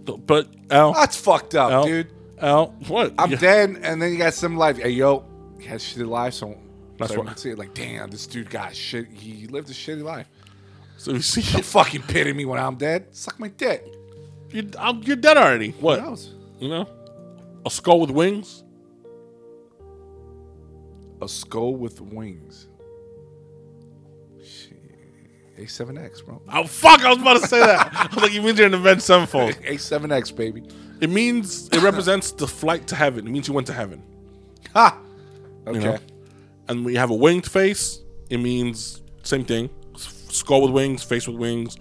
[0.05, 2.07] But Al, That's fucked up, Al, dude.
[2.39, 3.13] Al, what?
[3.17, 3.37] I'm Yeah.
[3.37, 4.77] dead, and then you got some life.
[4.77, 5.23] Hey, yo,
[5.59, 6.55] he has a shitty life, so
[6.97, 9.07] That's so what- I see it like, damn, this dude got shit.
[9.07, 10.27] He lived a shitty life.
[10.97, 13.07] So you see, Don't fucking pity me when I'm dead.
[13.11, 13.85] Suck my dick.
[14.55, 15.71] You're, I'm- you're dead already.
[15.71, 15.99] What?
[15.99, 16.33] Who knows?
[16.59, 16.89] You know,
[17.65, 18.63] a skull with wings.
[21.21, 22.67] A skull with wings.
[25.59, 26.41] A7X, bro.
[26.51, 27.01] Oh fuck!
[27.05, 27.89] I was about to say that.
[27.93, 29.51] I was like, you mean you're an Avenged Sevenfold?
[29.61, 30.63] A7X, baby.
[30.99, 33.25] It means it represents the flight to heaven.
[33.25, 34.03] It means you went to heaven.
[34.73, 34.97] Ha!
[35.65, 35.79] Okay.
[35.79, 35.97] You know?
[36.67, 39.69] And when you have a winged face, it means same thing.
[39.95, 41.77] S- Skull with wings, face with wings,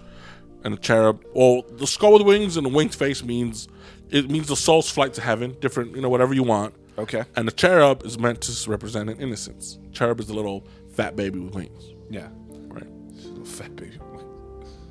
[0.65, 1.23] and a cherub.
[1.33, 3.69] Well, the skull with wings and the winged face means
[4.09, 5.55] it means the soul's flight to heaven.
[5.61, 6.73] Different, you know, whatever you want.
[6.97, 7.23] Okay.
[7.35, 9.79] And the cherub is meant to represent an innocence.
[9.93, 12.27] Cherub is the little fat baby with wings, Yeah.
[12.67, 12.87] right?
[13.23, 13.97] Little fat baby.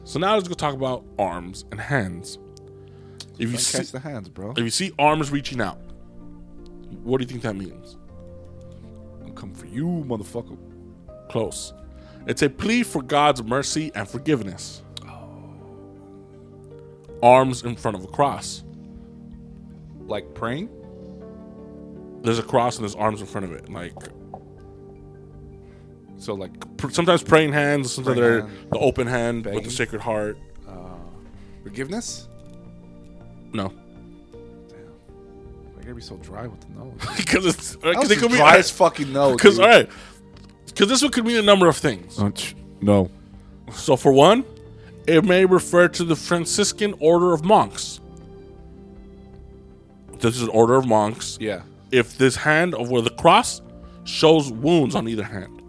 [0.05, 2.39] So now let's go talk about arms and hands.
[3.39, 4.53] If you see, catch the hands, bro.
[4.53, 5.79] if you see arms reaching out,
[7.03, 7.97] what do you think that means?
[9.25, 10.57] I'm coming for you, motherfucker.
[11.31, 11.73] Close.
[12.27, 14.83] It's a plea for God's mercy and forgiveness.
[17.25, 18.63] Arms in front of a cross.
[20.07, 20.69] Like praying?
[22.23, 23.71] There's a cross and there's arms in front of it.
[23.71, 23.95] Like
[26.19, 28.71] So like pr- sometimes praying hands, sometimes Praying they're hand.
[28.71, 29.69] the open hand with Begging.
[29.69, 30.39] the Sacred Heart.
[30.69, 30.73] Uh,
[31.63, 32.29] forgiveness?
[33.53, 33.69] No,
[34.69, 36.93] Damn, I gotta be so dry with the nose.
[37.17, 39.37] because it's uh, That because was it the could be driest fucking nose.
[39.37, 39.65] Because dude.
[39.65, 39.91] all right,
[40.67, 42.19] because this one could mean a number of things.
[42.19, 42.33] Oh,
[42.81, 43.11] no.
[43.73, 44.45] So for one,
[45.07, 48.01] it may refer to the Franciscan order of monks.
[50.21, 51.37] This is an order of monks.
[51.41, 51.63] Yeah.
[51.91, 53.61] If this hand over the cross
[54.05, 55.63] shows wounds on either hand,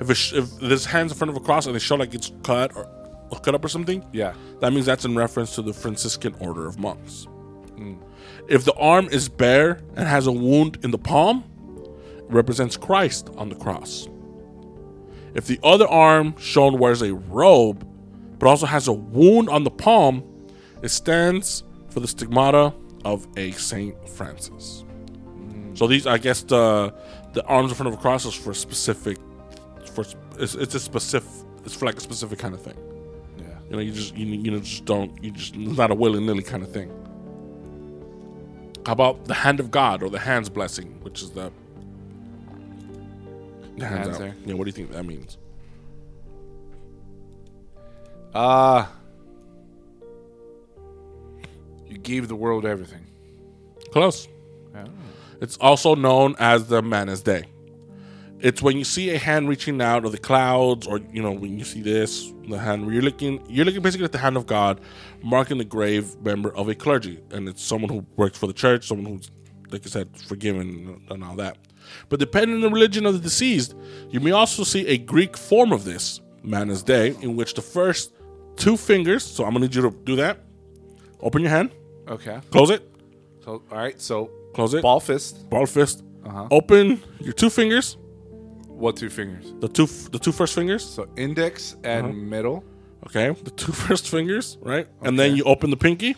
[0.00, 2.14] if it sh- if this hand's in front of a cross and they show like
[2.14, 2.88] it's cut or,
[3.30, 4.32] or cut up or something, Yeah.
[4.60, 7.26] that means that's in reference to the Franciscan order of monks.
[7.76, 7.98] Mm.
[8.48, 11.44] If the arm is bare and has a wound in the palm,
[12.18, 14.08] it represents Christ on the cross.
[15.34, 17.86] If the other arm shown wears a robe,
[18.42, 20.20] but also has a wound on the palm,
[20.82, 22.74] it stands for the stigmata
[23.04, 24.84] of a Saint Francis.
[25.74, 26.92] So these, I guess, the
[27.34, 29.16] the arms in front of a cross is for specific,
[29.94, 30.04] for
[30.40, 31.30] it's, it's a specific
[31.64, 32.74] It's for like a specific kind of thing.
[33.38, 33.44] Yeah.
[33.70, 36.18] You know, you just you, you know just don't you just it's not a willy
[36.18, 36.90] nilly kind of thing.
[38.84, 41.52] How about the hand of God or the hands blessing, which is the
[43.76, 44.18] the hands, Hands out.
[44.18, 44.34] there.
[44.46, 45.38] Yeah, what do you think that means?
[48.34, 48.86] Uh
[51.86, 53.06] you gave the world everything.
[53.90, 54.28] Close.
[55.42, 57.42] It's also known as the Manus Dei.
[58.38, 61.58] It's when you see a hand reaching out of the clouds, or you know, when
[61.58, 64.46] you see this, the hand where you're looking, you're looking basically at the hand of
[64.46, 64.80] God,
[65.22, 68.86] marking the grave member of a clergy, and it's someone who works for the church,
[68.86, 69.30] someone who's,
[69.70, 71.58] like I said, forgiven and all that.
[72.08, 73.74] But depending on the religion of the deceased,
[74.10, 78.12] you may also see a Greek form of this Manus Dei, in which the first
[78.56, 79.24] two fingers.
[79.24, 80.38] So I'm gonna need you to do that.
[81.20, 81.70] Open your hand,
[82.08, 82.40] Okay.
[82.50, 82.82] close it,
[83.44, 85.48] So all right, so close it, ball fist.
[85.50, 86.02] ball fist.
[86.24, 86.46] Uh-huh.
[86.50, 87.96] Open your two fingers,
[88.68, 89.52] What two fingers?
[89.60, 90.84] the two the two first fingers.
[90.84, 92.12] So index and Uh-huh.
[92.14, 92.64] middle.
[93.06, 94.86] Okay, the two first fingers, right?
[95.02, 96.14] And then you open the pinky.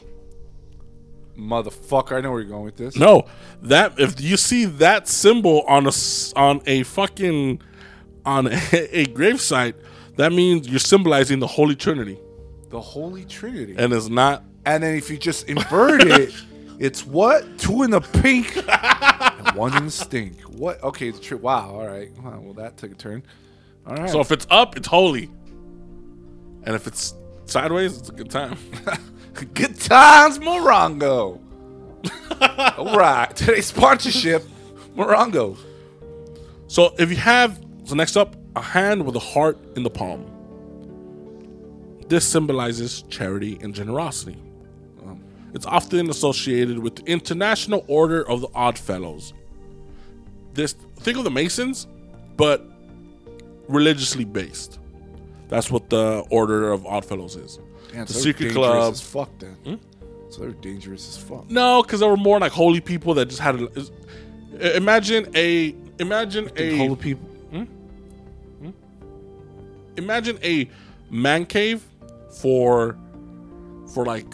[1.37, 2.97] Motherfucker, I know where you're going with this.
[2.97, 3.25] No,
[3.63, 5.93] that if you see that symbol on a
[6.37, 7.61] on a fucking
[8.25, 8.51] on a,
[8.93, 9.75] a gravesite,
[10.17, 12.19] that means you're symbolizing the Holy Trinity,
[12.75, 13.77] The Holy Trinity.
[13.79, 14.43] and it's not.
[14.67, 16.35] And then if you just invert it,
[16.81, 17.57] it's what?
[17.57, 20.41] Two in the pink and one in the stink.
[20.41, 20.83] What?
[20.83, 22.11] Okay, the tri- wow, all right.
[22.19, 23.23] Wow, well, that took a turn.
[23.87, 24.11] All right.
[24.11, 25.31] So if it's up, it's holy,
[26.65, 28.59] and if it's sideways, it's a good time.
[29.55, 31.41] Good times, Morongo.
[32.77, 33.35] all right.
[33.37, 34.43] Today's sponsorship,
[34.97, 35.57] Morongo.
[36.67, 40.34] So if you have so next up a hand with a heart in the palm,
[42.09, 44.37] this symbolizes charity and generosity.
[45.05, 45.21] Um,
[45.55, 49.33] It's often associated with the International Order of the Odd Fellows.
[50.53, 51.87] This think of the Masons,
[52.37, 52.65] but
[53.69, 54.79] religiously based.
[55.49, 57.59] That's what the Order of Odd Fellows is.
[57.93, 58.93] Damn, the so they're secret dangerous club.
[58.93, 59.55] as fuck then.
[59.65, 59.75] Hmm?
[60.31, 61.49] So they're dangerous as fuck.
[61.51, 63.61] No, because they were more like holy people that just had.
[64.61, 67.29] A, imagine a imagine a Holy people.
[67.51, 67.63] Hmm?
[68.63, 68.71] Hmm?
[69.97, 70.69] imagine a
[71.11, 71.85] man cave
[72.41, 72.97] for
[73.95, 74.27] for like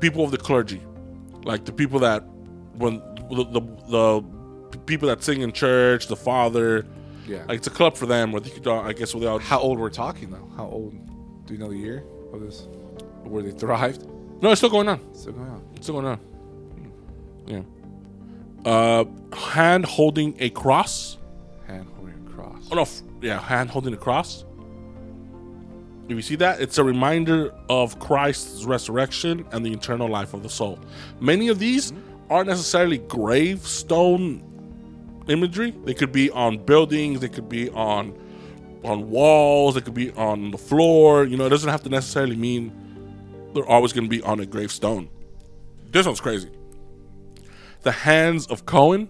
[0.00, 0.82] people of the clergy
[1.44, 2.20] like the people that
[2.74, 2.98] when
[3.30, 4.24] the the,
[4.70, 6.84] the people that sing in church the father
[7.26, 7.44] Yeah.
[7.48, 9.90] like it's a club for them where they could i guess they How old we're
[9.90, 10.48] talking though?
[10.56, 10.94] How old?
[11.46, 12.66] Do you know the year of this?
[13.24, 14.06] Where they thrived?
[14.42, 15.62] no it's still going on Still going on.
[15.74, 16.20] it's still going on
[17.46, 17.62] yeah
[18.70, 21.18] uh hand holding a cross
[21.66, 22.68] Hand holding a cross.
[22.70, 24.44] Oh no, f- yeah, hand holding a cross.
[26.08, 30.42] If you see that, it's a reminder of Christ's resurrection and the eternal life of
[30.44, 30.78] the soul.
[31.20, 32.32] Many of these mm-hmm.
[32.32, 34.42] aren't necessarily gravestone
[35.26, 35.72] imagery.
[35.84, 38.16] They could be on buildings, they could be on
[38.84, 41.24] on walls, they could be on the floor.
[41.24, 42.72] You know, it doesn't have to necessarily mean
[43.52, 45.08] they're always going to be on a gravestone.
[45.90, 46.50] This one's crazy.
[47.82, 49.08] The hands of Cohen.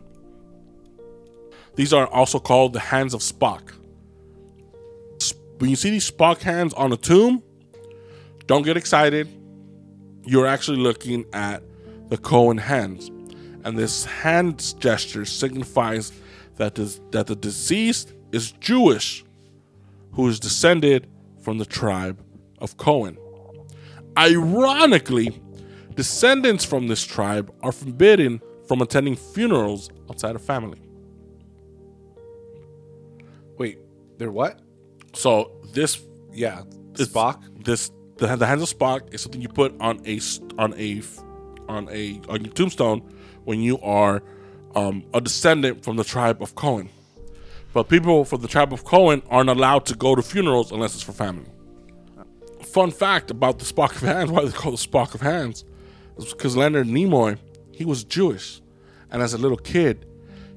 [1.74, 3.72] These are also called the hands of Spock.
[5.58, 7.42] When you see these Spock hands on a tomb,
[8.46, 9.28] don't get excited.
[10.24, 11.62] You're actually looking at
[12.08, 13.10] the Cohen hands.
[13.64, 16.12] And this hand gesture signifies
[16.56, 19.24] that, this, that the deceased is Jewish,
[20.12, 21.08] who is descended
[21.42, 22.22] from the tribe
[22.58, 23.16] of Cohen.
[24.16, 25.40] Ironically,
[25.94, 30.80] descendants from this tribe are forbidden from attending funerals outside of family.
[33.58, 33.78] Wait,
[34.18, 34.60] they're what?
[35.16, 35.98] So this
[36.32, 36.60] Yeah,
[36.94, 37.42] It's- Spock.
[37.64, 40.20] this the, the hands of Spock is something you put on a
[40.58, 41.02] on a
[41.68, 43.00] on a on your tombstone
[43.44, 44.22] when you are
[44.74, 46.88] um, a descendant from the tribe of Cohen.
[47.72, 51.02] But people from the tribe of Cohen aren't allowed to go to funerals unless it's
[51.02, 51.46] for family.
[52.62, 55.62] Fun fact about the Spock of Hands, why they call the Spock of Hands,
[56.18, 57.38] is because Leonard Nimoy,
[57.72, 58.60] he was Jewish,
[59.10, 60.06] and as a little kid,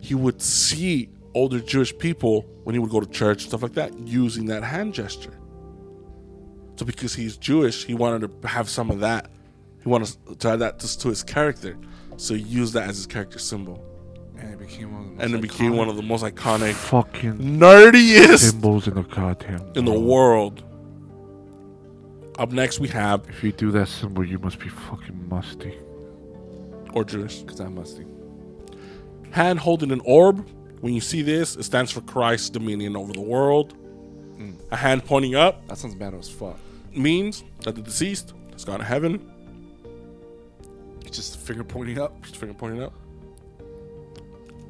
[0.01, 3.73] he would see older Jewish people when he would go to church and stuff like
[3.73, 5.37] that using that hand gesture.
[6.77, 9.29] So because he's Jewish, he wanted to have some of that.
[9.83, 11.77] He wanted to add that to, to his character.
[12.17, 13.83] So he used that as his character symbol.
[14.37, 16.73] And it became one of the most And it became one of the most iconic,
[16.73, 19.71] Fucking nerdiest symbols in the goddamn.
[19.75, 20.63] in the world.
[22.37, 25.77] Up next, we have, If you do that symbol, you must be fucking musty.
[26.93, 28.05] or Jewish, Because I'm musty.
[29.31, 30.47] hand holding an orb.
[30.81, 33.75] When you see this, it stands for Christ's dominion over the world.
[34.71, 36.57] A hand pointing up That sounds bad as fuck.
[36.95, 39.19] means that the deceased has gone to heaven.
[41.05, 42.21] It's just a finger pointing up.
[42.21, 42.93] Just finger pointing up.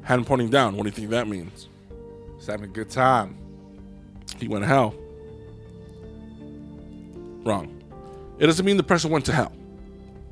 [0.02, 0.76] Hand pointing down.
[0.76, 1.68] What do you think that means?
[2.36, 3.36] He's having a good time.
[4.38, 4.94] He went to hell.
[7.44, 7.82] Wrong.
[8.38, 9.52] It doesn't mean the person went to hell.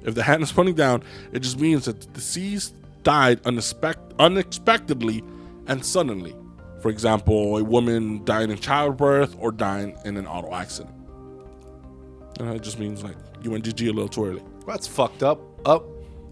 [0.03, 5.23] If the hand is pointing down, it just means that the deceased died unexpect- unexpectedly
[5.69, 6.35] and suddenly.
[6.81, 10.95] For example, a woman dying in childbirth or dying in an auto accident.
[12.41, 14.43] Uh, it just means like you went GG a little too early.
[14.67, 15.41] That's fucked up.
[15.67, 15.85] Up,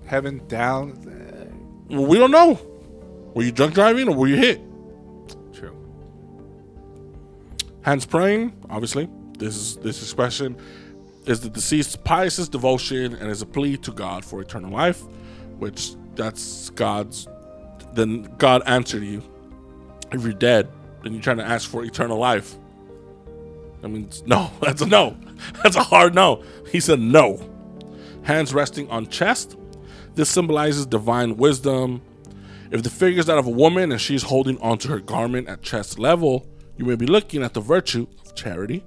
[0.05, 1.03] heaven, down.
[1.89, 2.61] Well, we don't know.
[3.35, 4.61] Were you drunk driving or were you hit?
[5.53, 5.77] True.
[7.83, 9.09] Hands praying, obviously.
[9.39, 10.57] This is this expression
[11.27, 15.03] is the deceased's pious devotion and is a plea to God for eternal life,
[15.59, 17.29] which that's God's.
[17.95, 19.23] Then God answered you.
[20.13, 20.69] If you're dead,
[21.03, 22.55] then you're trying to ask for eternal life.
[23.83, 24.51] I mean, no.
[24.61, 25.17] That's a no.
[25.63, 26.43] That's a hard no.
[26.71, 27.41] He said no.
[28.23, 29.57] Hands resting on chest.
[30.15, 32.03] This symbolizes divine wisdom.
[32.71, 35.63] If the figure is that of a woman and she's holding onto her garment at
[35.63, 38.85] chest level, you may be looking at the virtue of charity.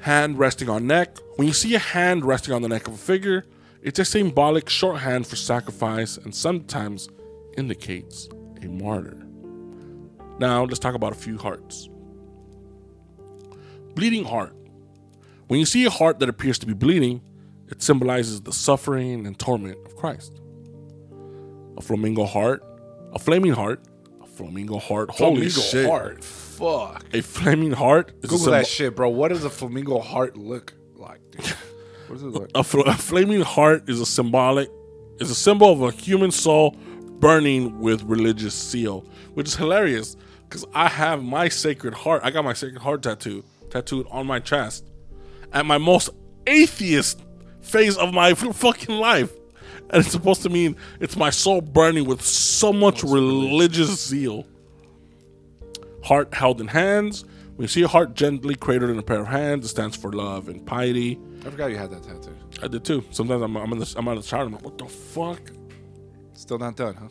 [0.00, 1.18] Hand resting on neck.
[1.36, 3.44] When you see a hand resting on the neck of a figure,
[3.82, 7.08] it's a symbolic shorthand for sacrifice and sometimes
[7.56, 8.28] indicates
[8.62, 9.16] a martyr.
[10.38, 11.88] Now, let's talk about a few hearts.
[13.94, 14.54] Bleeding heart.
[15.48, 17.22] When you see a heart that appears to be bleeding,
[17.68, 20.40] it symbolizes the suffering and torment of Christ.
[21.76, 22.62] A flamingo heart,
[23.12, 23.82] a flaming heart,
[24.22, 25.10] a flamingo heart.
[25.10, 25.86] Holy Flamingo shit!
[25.86, 26.24] heart.
[26.24, 27.04] Fuck.
[27.12, 29.08] A flaming heart is a, Google symbol- that shit, bro.
[29.08, 31.20] What does a flamingo heart look like?
[32.08, 32.50] What does it look?
[32.54, 34.70] a, fl- a flaming heart is a symbolic,
[35.20, 36.74] is a symbol of a human soul
[37.20, 40.16] burning with religious zeal, which is hilarious
[40.48, 42.22] because I have my sacred heart.
[42.24, 44.84] I got my sacred heart tattoo tattooed on my chest
[45.52, 46.10] at my most
[46.46, 47.22] atheist
[47.60, 49.32] phase of my fucking life.
[49.90, 54.46] And it's supposed to mean it's my soul burning with so much religious zeal.
[56.04, 57.24] Heart held in hands.
[57.58, 60.48] You see a heart gently cradled in a pair of hands, it stands for love
[60.48, 61.18] and piety.
[61.44, 62.36] I forgot you had that tattoo.
[62.62, 63.04] I did too.
[63.10, 64.44] Sometimes I'm I'm, in the, I'm out of the shower.
[64.44, 65.40] I'm like, what the fuck?
[66.34, 67.08] Still not done, huh?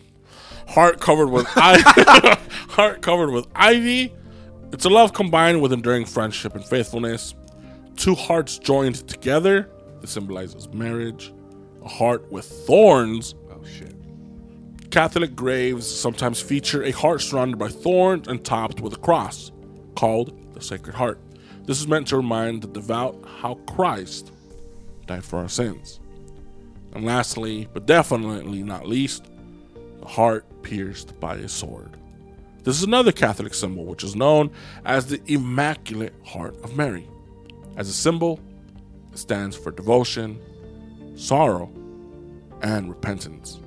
[0.67, 1.83] Heart covered with ivy.
[2.69, 4.13] heart covered with ivy.
[4.71, 7.35] It's a love combined with enduring friendship and faithfulness.
[7.97, 9.69] Two hearts joined together.
[10.01, 11.33] This symbolizes marriage.
[11.83, 13.35] A heart with thorns.
[13.49, 13.95] Oh shit.
[14.91, 19.51] Catholic graves sometimes feature a heart surrounded by thorns and topped with a cross,
[19.97, 21.19] called the Sacred Heart.
[21.65, 24.31] This is meant to remind the devout how Christ
[25.07, 25.99] died for our sins.
[26.93, 29.25] And lastly, but definitely not least,
[29.99, 31.97] the heart pierced by a sword.
[32.63, 34.51] This is another Catholic symbol, which is known
[34.85, 37.07] as the Immaculate Heart of Mary.
[37.75, 38.39] As a symbol,
[39.11, 40.39] it stands for devotion,
[41.15, 41.71] sorrow,
[42.61, 43.59] and repentance.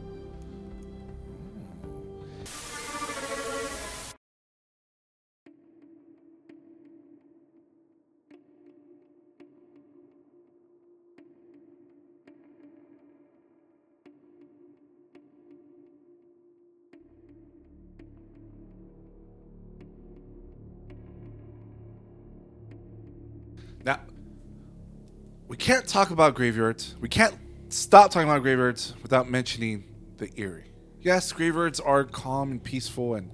[25.70, 26.96] Can't talk about graveyards.
[27.00, 27.35] We can't
[27.68, 29.85] stop talking about graveyards without mentioning
[30.16, 30.72] the eerie.
[31.00, 33.30] Yes, graveyards are calm and peaceful, and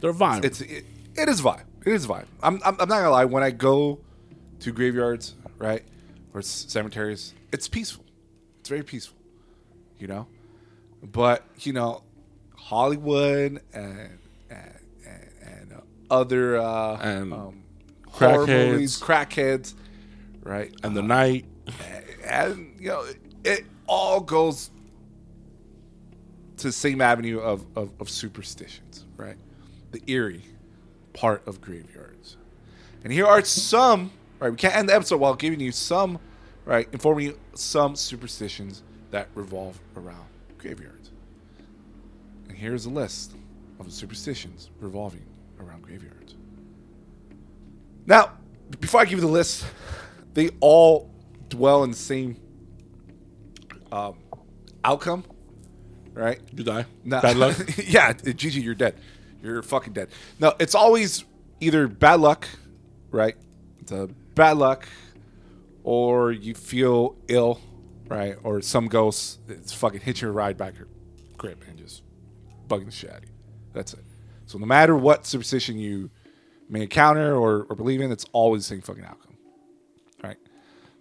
[0.00, 0.44] They're violent.
[0.44, 1.62] it's it, it is vibe.
[1.86, 2.26] It is vibe.
[2.42, 3.24] I'm, I'm I'm not gonna lie.
[3.24, 4.00] When I go
[4.60, 5.84] to graveyards, right,
[6.34, 8.04] or cemeteries, it's peaceful.
[8.58, 9.16] It's very peaceful,
[10.00, 10.26] you know.
[11.04, 12.02] But you know,
[12.56, 14.18] Hollywood and
[14.50, 15.80] and and, and uh,
[16.12, 17.62] other uh, And um,
[18.08, 18.70] horror crackheads.
[18.72, 19.74] movies, crackheads,
[20.42, 20.74] right?
[20.82, 21.44] and the night.
[22.24, 23.04] And you know
[23.44, 24.70] it, all goes
[26.56, 29.36] to the same avenue of, of, of superstitions right?
[29.92, 30.44] The eerie
[31.12, 32.36] part of graveyards.
[33.04, 36.18] And here are some right we can't end the episode while giving you some
[36.64, 40.26] right informing you some superstitions that revolve around
[40.58, 41.10] graveyards.
[42.48, 43.32] And here's a list
[43.78, 45.24] of the superstitions revolving
[45.60, 46.34] around graveyards.
[48.06, 48.32] Now
[48.80, 49.64] before i give you the list
[50.34, 51.08] they all
[51.48, 52.36] dwell in the same
[53.92, 54.18] um,
[54.84, 55.24] outcome,
[56.12, 56.40] right?
[56.54, 56.86] You die.
[57.04, 57.56] No, Bad luck.
[57.86, 58.96] yeah, Gigi, you're dead.
[59.42, 60.08] You're fucking dead.
[60.40, 61.24] No, it's always
[61.60, 62.48] either bad luck,
[63.10, 63.36] right?
[63.80, 64.88] It's a bad luck,
[65.84, 67.60] or you feel ill,
[68.08, 68.36] right?
[68.42, 70.88] Or some ghost it's fucking hitching a ride back your
[71.38, 72.02] crib and just
[72.68, 73.30] bugging the shit out of you.
[73.72, 74.04] That's it.
[74.46, 76.10] So no matter what superstition you
[76.68, 79.25] may encounter or, or believe in, it's always the same fucking outcome.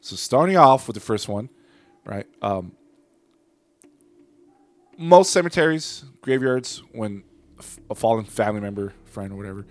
[0.05, 1.49] So starting off with the first one,
[2.05, 2.27] right?
[2.39, 2.73] Um,
[4.99, 7.23] most cemeteries, graveyards, when
[7.89, 9.65] a fallen family member, friend, or whatever,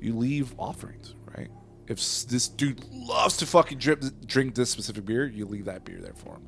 [0.00, 1.48] you leave offerings, right?
[1.86, 6.00] if this dude loves to fucking drip, drink this specific beer, you leave that beer
[6.02, 6.42] there for him.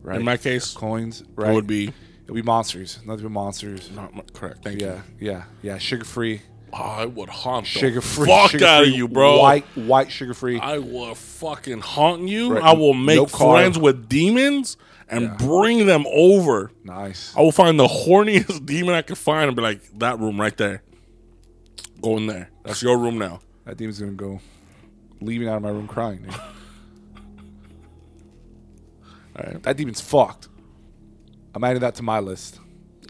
[0.00, 0.20] Right.
[0.20, 1.50] In my case, coins, right?
[1.50, 1.92] it would be
[2.22, 3.00] It'll be monsters.
[3.04, 3.90] Nothing but monsters.
[3.90, 4.62] not correct.
[4.62, 5.02] Thank Yeah, you.
[5.18, 5.44] yeah, yeah.
[5.72, 5.78] yeah.
[5.78, 6.42] Sugar free,
[6.72, 9.40] I would haunt sugar free, fuck sugar out of you, bro.
[9.40, 10.58] White, white sugar free.
[10.60, 12.54] I will fucking haunt you.
[12.54, 12.62] Right.
[12.62, 14.76] I will make No friends with demons
[15.08, 15.36] and Yeah.
[15.38, 16.70] bring them over.
[16.84, 17.34] Nice.
[17.36, 20.56] I will find the horniest demon I can find and be like, that room right
[20.56, 20.82] there.
[22.00, 22.50] Go in there.
[22.62, 23.40] That's your room now.
[23.64, 24.40] That demon's gonna go,
[25.20, 26.22] leaving out of my room crying.
[26.22, 26.34] Dude.
[29.36, 29.62] All right.
[29.62, 30.48] that demon's fucked.
[31.54, 32.58] I'm adding that to my list.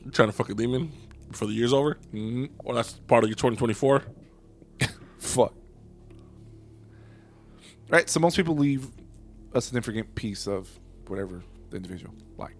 [0.04, 0.92] You trying to fuck a demon
[1.30, 1.94] before the year's over?
[2.14, 2.46] Mm-hmm.
[2.64, 4.02] Or that's part of your 2024?
[5.18, 5.54] Fuck.
[7.88, 8.08] Right.
[8.08, 8.88] So most people leave
[9.52, 10.68] a significant piece of
[11.08, 12.56] whatever the individual like.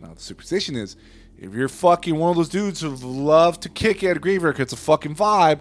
[0.00, 0.96] Now the superstition is,
[1.38, 4.62] if you're fucking one of those dudes who love to kick at a graveyard 'cause
[4.64, 5.60] it's a fucking vibe,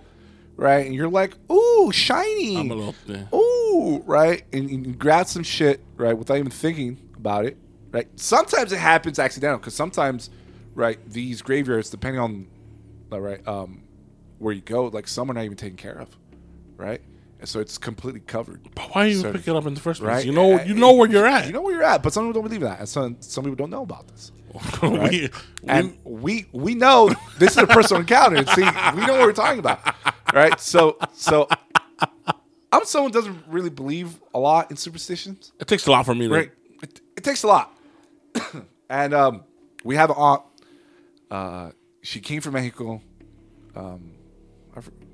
[0.58, 0.86] right?
[0.86, 2.58] And you're like, ooh, shiny.
[2.58, 2.96] I'm a little.
[3.06, 3.24] Yeah.
[3.34, 4.44] ooh, right?
[4.54, 7.58] And, and you grab some shit, right, without even thinking about it,
[7.92, 8.08] right?
[8.20, 10.30] Sometimes it happens accidental because sometimes,
[10.76, 12.48] right, these graveyards, depending on,
[13.10, 13.82] right, um,
[14.40, 16.10] where you go, like some are not even taken care of,
[16.78, 17.02] right?
[17.40, 19.82] And so it's completely covered, But why are you So- pick it up in the
[19.82, 20.08] first place?
[20.18, 20.26] right?
[20.26, 21.48] You know, Uh, you know where you're at.
[21.48, 23.56] You know where you're at, but some people don't believe that, and some some people
[23.58, 24.32] don't know about this.
[24.82, 25.12] Right?
[25.12, 25.30] we-
[25.68, 27.10] and we we know
[27.40, 28.38] this is a personal encounter.
[28.54, 29.80] See, we know what we're talking about,
[30.34, 30.58] right?
[30.60, 31.48] So so
[32.72, 35.52] I'm someone who doesn't really believe a lot in superstitions.
[35.60, 36.34] it takes a lot for me to.
[36.34, 36.52] Right.
[36.84, 37.74] It, it takes a lot.
[38.90, 39.44] and um,
[39.84, 40.42] we have an aunt.
[41.36, 41.72] Uh,
[42.02, 43.02] she came from Mexico.
[43.76, 44.12] Um,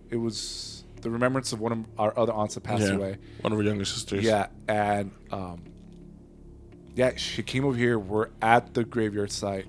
[0.10, 2.96] it was the remembrance of one of our other aunts that passed Yeah.
[2.96, 3.18] away.
[3.42, 4.24] One of her younger sisters.
[4.24, 5.64] Yeah, and um,
[6.96, 7.98] yeah, she came over here.
[7.98, 9.66] We're at the graveyard site.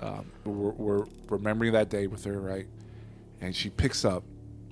[0.00, 2.66] Um, we're, we're remembering that day with her, right?
[3.40, 4.22] And she picks up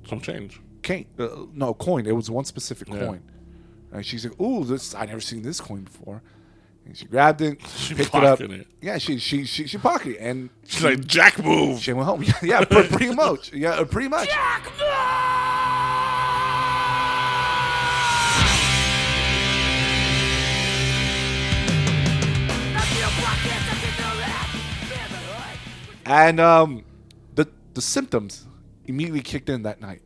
[0.09, 0.61] Some change.
[0.83, 1.07] coin.
[1.19, 2.07] Uh, no, coin.
[2.07, 3.07] It was one specific Yeah.
[3.07, 3.23] coin.
[3.93, 4.95] And she's like, "Ooh, this!
[4.95, 6.23] I never seen this coin before."
[6.85, 8.41] And she grabbed it, She picked it up.
[8.41, 8.67] it.
[8.81, 11.81] Yeah, she she she she pocketed it, and She's like, Jack move.
[11.81, 12.25] she went home.
[12.43, 13.53] yeah, pretty much.
[13.53, 14.29] Yeah, uh, pretty much.
[14.29, 14.89] Jack move.
[26.05, 26.85] And um,
[27.35, 28.47] the the symptoms
[28.87, 30.03] immediately kicked in that night.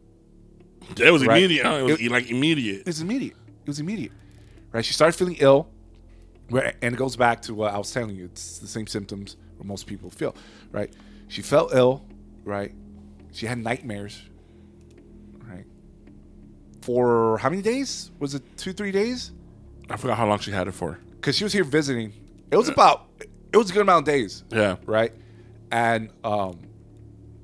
[1.00, 1.38] It was Right.
[1.38, 1.66] immediate.
[1.66, 1.74] Huh?
[1.76, 2.80] It was It- like immediate.
[2.80, 3.36] It was immediate.
[3.64, 4.12] It was immediate.
[4.72, 4.84] Right?
[4.84, 5.68] She started feeling ill.
[6.50, 6.74] Right?
[6.82, 8.26] And it goes back to what I was telling you.
[8.26, 10.34] It's the same symptoms where most people feel.
[10.70, 10.92] Right?
[11.28, 12.04] She felt ill.
[12.44, 12.72] Right?
[13.32, 14.22] She had nightmares.
[15.38, 15.64] Right?
[16.82, 18.10] For how many days?
[18.18, 19.32] Was it two, three days?
[19.90, 20.98] I forgot how long she had it for.
[21.16, 22.12] Because she was here visiting.
[22.50, 23.08] It was about.
[23.52, 24.44] It was a good amount of days.
[24.50, 24.76] Yeah.
[24.86, 25.12] Right?
[25.72, 26.60] And um,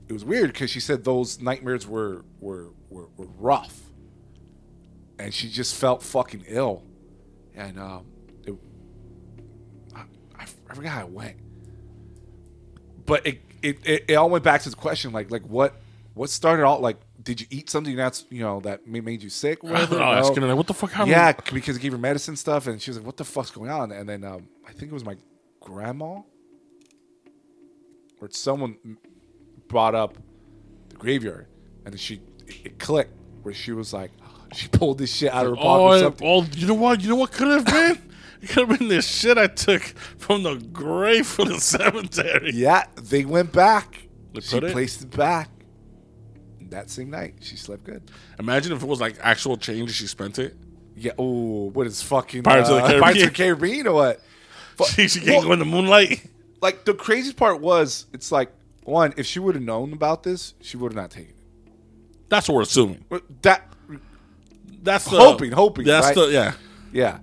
[0.08, 3.80] it was weird because she said those nightmares were were, were were rough,
[5.18, 6.82] and she just felt fucking ill,
[7.54, 8.04] and um,
[10.70, 11.36] I, forgot how it went,
[13.06, 15.80] but it, it it it all went back to the question like like what
[16.14, 19.60] what started all like did you eat something that's you know that made you sick?
[19.64, 19.98] I don't know.
[19.98, 20.46] No.
[20.48, 21.10] like, what the fuck happened?
[21.10, 23.70] Yeah, because it gave her medicine stuff, and she was like, "What the fuck's going
[23.70, 25.16] on?" And then um, I think it was my
[25.60, 26.22] grandma
[28.20, 28.76] or someone
[29.68, 30.16] brought up
[30.88, 31.46] the graveyard,
[31.84, 33.12] and then she it, it clicked
[33.42, 34.10] where she was like,
[34.52, 36.28] she pulled this shit out of her pocket Oh, or something.
[36.28, 37.00] oh, you know what?
[37.00, 38.11] You know what could have been?
[38.42, 42.50] it could have been this shit I took from the grave from the cemetery.
[42.52, 44.06] Yeah, they went back.
[44.34, 44.72] They she it?
[44.72, 45.48] placed it back.
[46.70, 48.10] That same night, she slept good.
[48.38, 50.56] Imagine if it was like actual change and she spent it.
[50.96, 51.12] Yeah.
[51.18, 53.02] Oh, what is fucking Pirates of the uh, Caribbean.
[53.02, 54.20] Pirates of the Caribbean or what?
[54.88, 56.26] She, she can't Well, go in the moonlight.
[56.60, 58.50] like the crazy part was, it's like
[58.84, 61.72] one, if she would have known about this, she would have not taken it.
[62.28, 63.04] That's what we're assuming.
[63.42, 63.70] That
[64.82, 66.14] That's the, Hoping, hoping, That's right?
[66.16, 66.54] the yeah.
[66.92, 67.18] Yeah.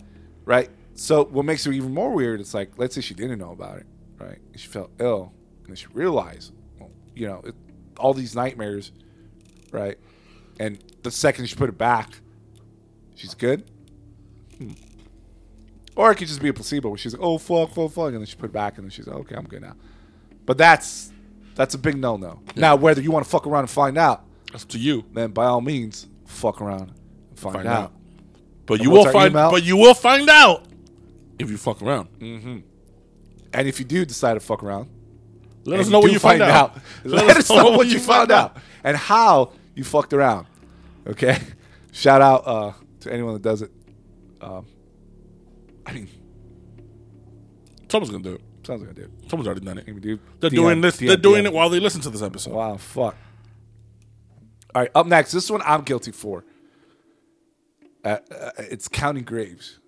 [0.46, 0.70] Right.
[1.00, 2.42] So what makes it even more weird?
[2.42, 3.86] It's like let's say she didn't know about it,
[4.20, 4.38] right?
[4.56, 5.32] She felt ill,
[5.62, 7.56] and then she realized, well, you know, it,
[7.98, 8.92] all these nightmares,
[9.72, 9.98] right?
[10.60, 12.20] And the second she put it back,
[13.16, 13.70] she's good.
[14.58, 14.72] Hmm.
[15.96, 18.18] Or it could just be a placebo where she's like, "Oh fuck, fuck, fuck," and
[18.18, 19.76] then she put it back, and then she's like, "Okay, I'm good now."
[20.46, 21.12] But that's
[21.56, 22.42] that's a big no-no.
[22.56, 25.06] Now, whether you want to fuck around and find out, That's up to you.
[25.14, 26.92] then by all means, fuck around
[27.30, 27.84] and find, Find out.
[27.86, 27.94] out.
[28.66, 29.32] But And you will find.
[29.32, 29.52] email?
[29.52, 30.66] But you will find out
[31.40, 32.10] if you fuck around.
[32.22, 32.64] And
[33.68, 34.90] if you do decide to fuck around,
[35.66, 36.78] Let us know what you find out.
[37.04, 40.46] Let, us know what you found out and how you fucked around.
[41.08, 41.38] Okay.
[41.92, 43.72] Shout out uh, to anyone that does it.
[44.42, 44.66] Um,
[45.86, 46.08] I mean,
[47.90, 48.42] Someone's gonna do it.
[48.64, 49.12] sounds like I did.
[49.30, 50.02] Someone's already done it.
[50.02, 50.20] Do.
[50.40, 50.98] They're DM, doing this.
[50.98, 51.48] DM, they're doing DM.
[51.48, 52.54] it while they listen to this episode.
[52.54, 53.16] Wow, fuck.
[54.76, 55.32] All right, up next.
[55.32, 56.46] This one I'm guilty for.
[58.06, 59.80] uh, uh, it's counting graves.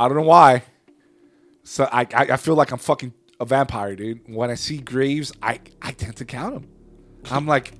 [0.00, 0.62] I don't know why.
[1.64, 4.20] So I, I I feel like I'm fucking a vampire, dude.
[4.26, 6.68] When I see graves, I I tend to count them.
[7.30, 7.72] I'm like,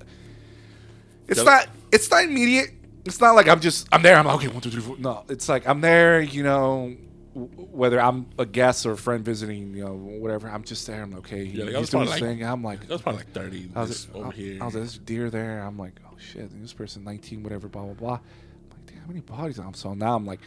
[1.27, 2.69] it's not it's not immediate.
[3.05, 4.15] It's not like I'm just I'm there.
[4.17, 4.97] I'm like okay, one, two, three, four.
[4.97, 6.21] No, it's like I'm there.
[6.21, 6.95] You know,
[7.33, 10.47] w- whether I'm a guest or a friend visiting, you know, whatever.
[10.47, 11.01] I'm just there.
[11.01, 11.43] I'm like, okay.
[11.43, 12.43] Yeah, like, I he's doing his like- thing.
[12.45, 14.61] I'm like, That's probably like 30 I was this over I, here.
[14.61, 15.63] I was like, there's a deer there.
[15.63, 18.13] I'm like, oh shit, this person 19, whatever, blah blah blah.
[18.13, 19.57] I'm like, damn, how many bodies?
[19.57, 20.41] I'm so now I'm like,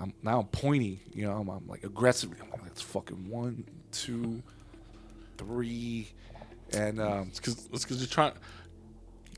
[0.00, 1.02] I'm now I'm pointy.
[1.12, 2.38] You know, I'm, I'm like aggressively.
[2.42, 4.42] I'm like, that's fucking one, two,
[5.38, 6.08] three,
[6.72, 8.32] and um, It's because you're trying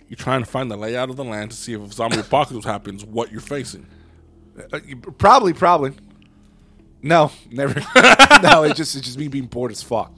[0.09, 2.67] you're trying to find the layout of the land to see if a zombie apocalypse
[2.67, 3.87] happens, what you're facing.
[4.73, 5.93] uh, you- probably, probably.
[7.03, 7.75] No, never.
[8.43, 10.13] no, it's just it's just me being bored as fuck,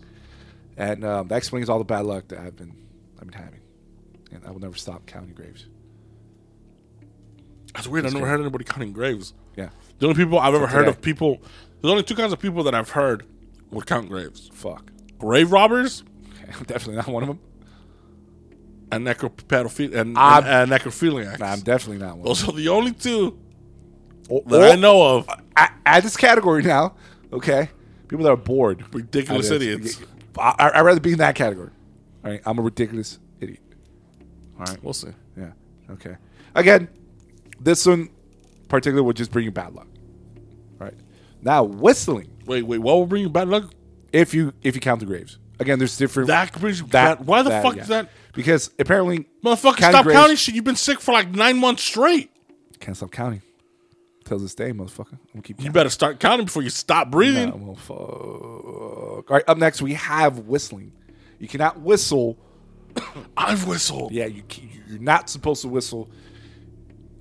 [0.77, 2.75] and um, that explains all the bad luck that I've been
[3.19, 3.61] I've been having,
[4.33, 5.67] and I will never stop counting graves.
[7.75, 8.05] That's weird.
[8.07, 9.33] I've never heard anybody counting graves.
[9.57, 11.41] Yeah, The only people I've ever heard of people,
[11.81, 13.27] there's only two kinds of people that I've heard
[13.71, 14.91] would count graves: fuck.
[15.19, 16.05] grave robbers
[16.43, 17.41] I'm definitely not one of them.
[18.93, 21.39] and necropedophilia and, I'm- and, and necrophiliacs.
[21.39, 22.27] Nah, I'm definitely not one.
[22.27, 23.39] Those are the only two
[24.31, 25.29] oh, that oh, I know of.
[25.57, 26.95] I- add this category now,
[27.33, 27.71] okay?
[28.09, 28.85] People that are bored.
[28.95, 30.01] Ridiculous I idiots.
[30.39, 31.71] I, I'd rather be in that category.
[32.25, 33.61] All right, I'm a ridiculous idiot.
[34.59, 35.09] All right, We'll see.
[35.37, 35.53] yeah,
[35.91, 36.17] okay.
[36.55, 36.89] Again,
[37.61, 38.09] this one
[38.81, 39.87] particular would just bring you bad luck.
[40.81, 40.95] All right,
[41.43, 42.31] now whistling.
[42.47, 42.79] Wait, wait.
[42.79, 43.73] What will bring you bad luck?
[44.13, 46.29] If you if you count the graves, again, there's different.
[46.29, 47.27] That brings you that- bad.
[47.27, 47.83] Why the that, fuck yeah.
[47.83, 48.11] is that?
[48.33, 50.55] Because apparently, Motherfucker, counting stop graves- counting shit.
[50.55, 52.31] You've been sick for like nine months straight.
[52.81, 53.43] Can't stop counting.
[54.25, 55.13] Till this day, motherfucker.
[55.13, 55.63] I'm gonna keep.
[55.63, 57.51] You better start counting before you stop breathing.
[57.51, 57.99] Nah, well, fuck.
[57.99, 60.93] All right, up next we have whistling.
[61.39, 62.39] You cannot whistle.
[63.37, 64.13] I've whistled.
[64.13, 64.43] Yeah, you
[64.89, 66.09] you're not supposed to whistle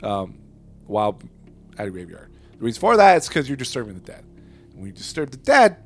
[0.01, 0.37] um,
[0.85, 1.19] while
[1.77, 2.31] at a graveyard.
[2.57, 4.23] The reason for that is because you're disturbing the dead.
[4.71, 5.77] And when you disturb the dead,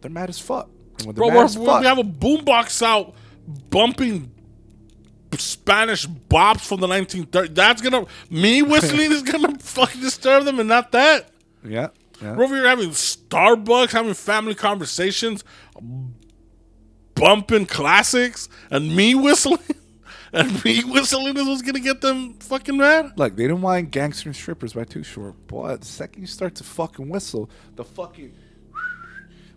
[0.00, 0.68] they're mad as fuck.
[1.04, 3.14] Bro, we're, as we have a boombox out
[3.70, 4.30] bumping
[5.38, 7.54] Spanish bops from the 1930s.
[7.54, 11.30] That's gonna me whistling is gonna fucking disturb them, and not that.
[11.64, 11.88] yeah,
[12.20, 12.36] yeah.
[12.36, 15.42] We're over here having Starbucks, having family conversations,
[17.14, 19.58] bumping classics, and me whistling.
[20.32, 23.12] And me whistling is was gonna get them fucking mad.
[23.16, 25.46] Look, they didn't mind gangster and strippers by Too Short.
[25.46, 28.32] Boy, the second you start to fucking whistle, the fucking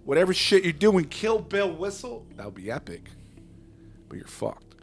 [0.04, 3.10] whatever shit you're doing, Kill Bill whistle, that would be epic.
[4.10, 4.76] But you're fucked.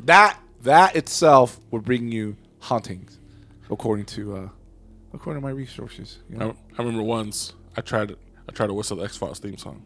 [0.00, 3.18] That that itself would bring you hauntings,
[3.70, 4.48] according to uh
[5.12, 6.20] according to my resources.
[6.30, 6.56] You I, know?
[6.78, 8.16] I remember once I tried
[8.48, 9.82] I tried to whistle the X Files theme song.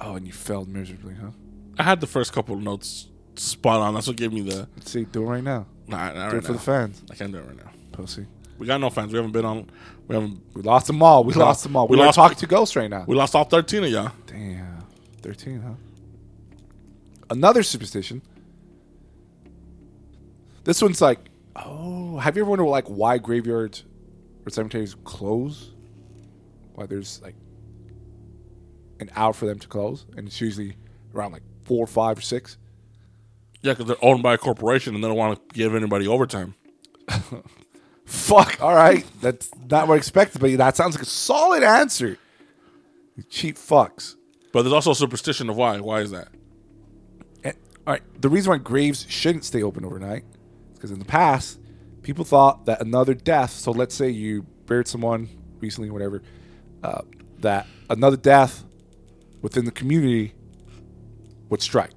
[0.00, 1.30] Oh, and you failed miserably, huh?
[1.78, 3.08] I had the first couple of notes
[3.38, 3.94] spot on.
[3.94, 4.68] That's what gave me the.
[4.76, 5.66] Let's see, do it right now.
[5.88, 6.58] Nah, not Do right it for now.
[6.58, 7.70] the fans, I can't do it right now.
[7.92, 8.26] pussy.
[8.58, 9.12] We got no fans.
[9.12, 9.70] We haven't been on.
[10.08, 10.40] We haven't.
[10.54, 11.22] We lost them all.
[11.24, 11.86] We We lost lost- them all.
[11.88, 13.04] we We, lost- talking to Ghost right now.
[13.06, 14.12] We lost all thirteen of y'all.
[14.26, 14.84] Damn.
[15.22, 15.70] 13, huh?
[17.30, 18.22] Another superstition.
[20.64, 21.18] This one's like,
[21.56, 23.84] oh, have you ever wondered like why graveyards
[24.44, 25.72] or cemeteries close?
[26.74, 27.34] Why there's like
[29.00, 30.76] an hour for them to close, and it's usually
[31.14, 32.56] around like four, five, or six.
[33.66, 36.54] Yeah, because they're owned by a corporation and they don't want to give anybody overtime.
[38.04, 38.62] Fuck.
[38.62, 42.16] All right, that's not what I expected, but that sounds like a solid answer.
[43.16, 44.14] You cheap fucks.
[44.52, 45.80] But there's also a superstition of why.
[45.80, 46.28] Why is that?
[47.42, 47.56] And-
[47.88, 48.02] all right.
[48.22, 50.22] The reason why graves shouldn't stay open overnight
[50.70, 51.58] is because in the past,
[52.02, 53.50] people thought that another death.
[53.50, 56.22] So let's say you buried someone recently, or whatever,
[56.84, 57.02] uh,
[57.40, 58.64] that another death
[59.42, 60.34] within the community
[61.48, 61.90] would strike.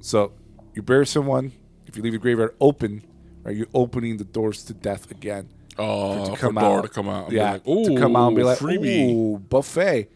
[0.00, 0.32] So
[0.74, 1.52] you bury someone.
[1.86, 3.02] If you leave the graveyard open,
[3.42, 5.48] right, you're opening the doors to death again.
[5.78, 7.30] Oh, to for come door out, to come out.
[7.32, 9.12] yeah, like, to come out and be like, freebie.
[9.14, 10.08] "Ooh, buffet,"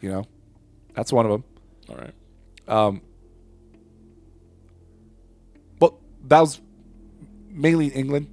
[0.00, 0.24] you know,
[0.94, 1.44] that's one of them.
[1.88, 2.14] All right.
[2.68, 3.00] Um,
[5.78, 5.94] but
[6.28, 6.60] that was
[7.48, 8.28] mainly in England,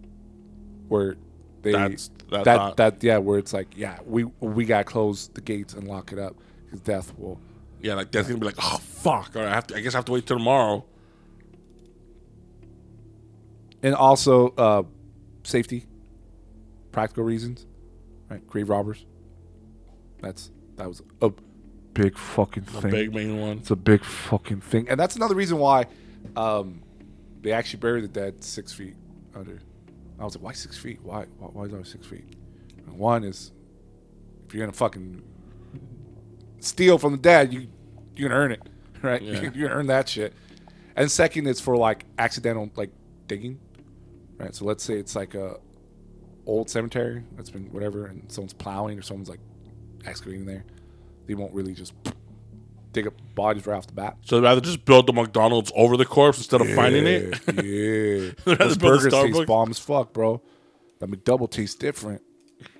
[0.87, 1.15] where
[1.61, 5.29] they That's- that's that not- that yeah, where it's like yeah, we we gotta close
[5.29, 6.35] the gates and lock it up
[6.65, 7.39] because death will.
[7.81, 9.35] Yeah, like that's gonna be like, oh fuck.
[9.35, 9.75] All right, I have to.
[9.75, 10.83] I guess I have to wait till tomorrow.
[13.83, 14.83] And also uh,
[15.43, 15.85] safety,
[16.91, 17.65] practical reasons,
[18.29, 18.45] right?
[18.47, 19.05] Grave robbers.
[20.21, 21.31] That's that was a
[21.93, 22.91] big fucking The thing.
[22.91, 23.57] big main one.
[23.59, 25.85] It's a big fucking thing, and that's another reason why
[26.35, 26.81] um,
[27.41, 28.95] they actually bury the dead six feet
[29.35, 29.59] under.
[30.19, 30.99] I was like, why six feet?
[31.03, 31.25] Why?
[31.37, 32.25] Why, why is it six feet?
[32.87, 33.51] One is
[34.47, 35.21] if you're gonna fucking
[36.59, 37.67] steal from the dead, you
[38.15, 38.61] you're gonna earn it,
[39.01, 39.21] right?
[39.21, 39.41] Yeah.
[39.53, 40.33] You're gonna earn that shit.
[40.95, 42.89] And second is for like accidental like
[43.27, 43.59] digging,
[44.37, 44.53] right?
[44.55, 45.57] So let's say it's like a
[46.47, 49.39] old cemetery that's been whatever, and someone's plowing or someone's like
[50.05, 50.63] excavating there.
[51.27, 51.93] They won't really just
[52.93, 54.17] dig up bodies right off the bat.
[54.25, 57.39] So they'd rather just build the McDonald's over the corpse instead of finding it.
[57.63, 60.41] Yeah, those burgers taste bomb as fuck, bro.
[60.99, 62.23] That McDouble tastes different.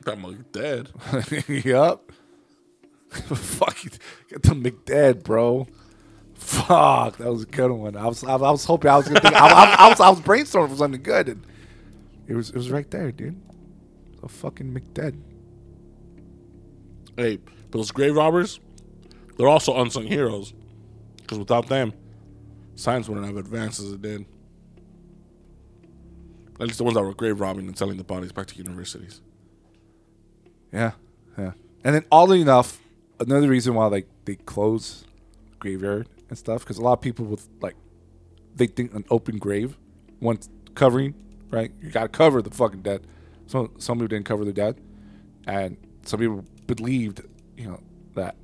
[0.06, 0.90] that mug dead.
[1.48, 2.12] yup.
[3.12, 3.78] Fuck.
[4.30, 5.68] Get the McDead, bro.
[6.36, 7.96] Fuck, that was a good one.
[7.98, 9.36] I was, I, I was hoping I was gonna think.
[9.36, 11.44] I, I, I was, I was brainstorming for something good, and
[12.28, 13.42] it was, it was right there, dude.
[14.22, 15.20] A fucking McDead.
[17.16, 17.40] Hey,
[17.72, 18.60] those grave robbers,
[19.38, 20.54] they're also unsung heroes.
[21.18, 21.94] Because without them,
[22.76, 24.26] science wouldn't have advanced as it did.
[26.60, 29.22] At least the ones that were grave robbing and selling the bodies back to universities.
[30.72, 30.92] Yeah,
[31.38, 31.52] yeah.
[31.84, 32.80] And then oddly enough,
[33.20, 35.06] another reason why like they close
[35.60, 37.76] graveyard and stuff because a lot of people with like
[38.56, 39.78] they think an open grave,
[40.20, 40.40] one
[40.76, 41.14] covering,
[41.52, 41.72] right?
[41.82, 43.06] You got to cover the fucking dead.
[43.46, 44.82] Some some people didn't cover the dead,
[45.46, 47.22] and some people believed,
[47.56, 47.82] you know,
[48.16, 48.36] that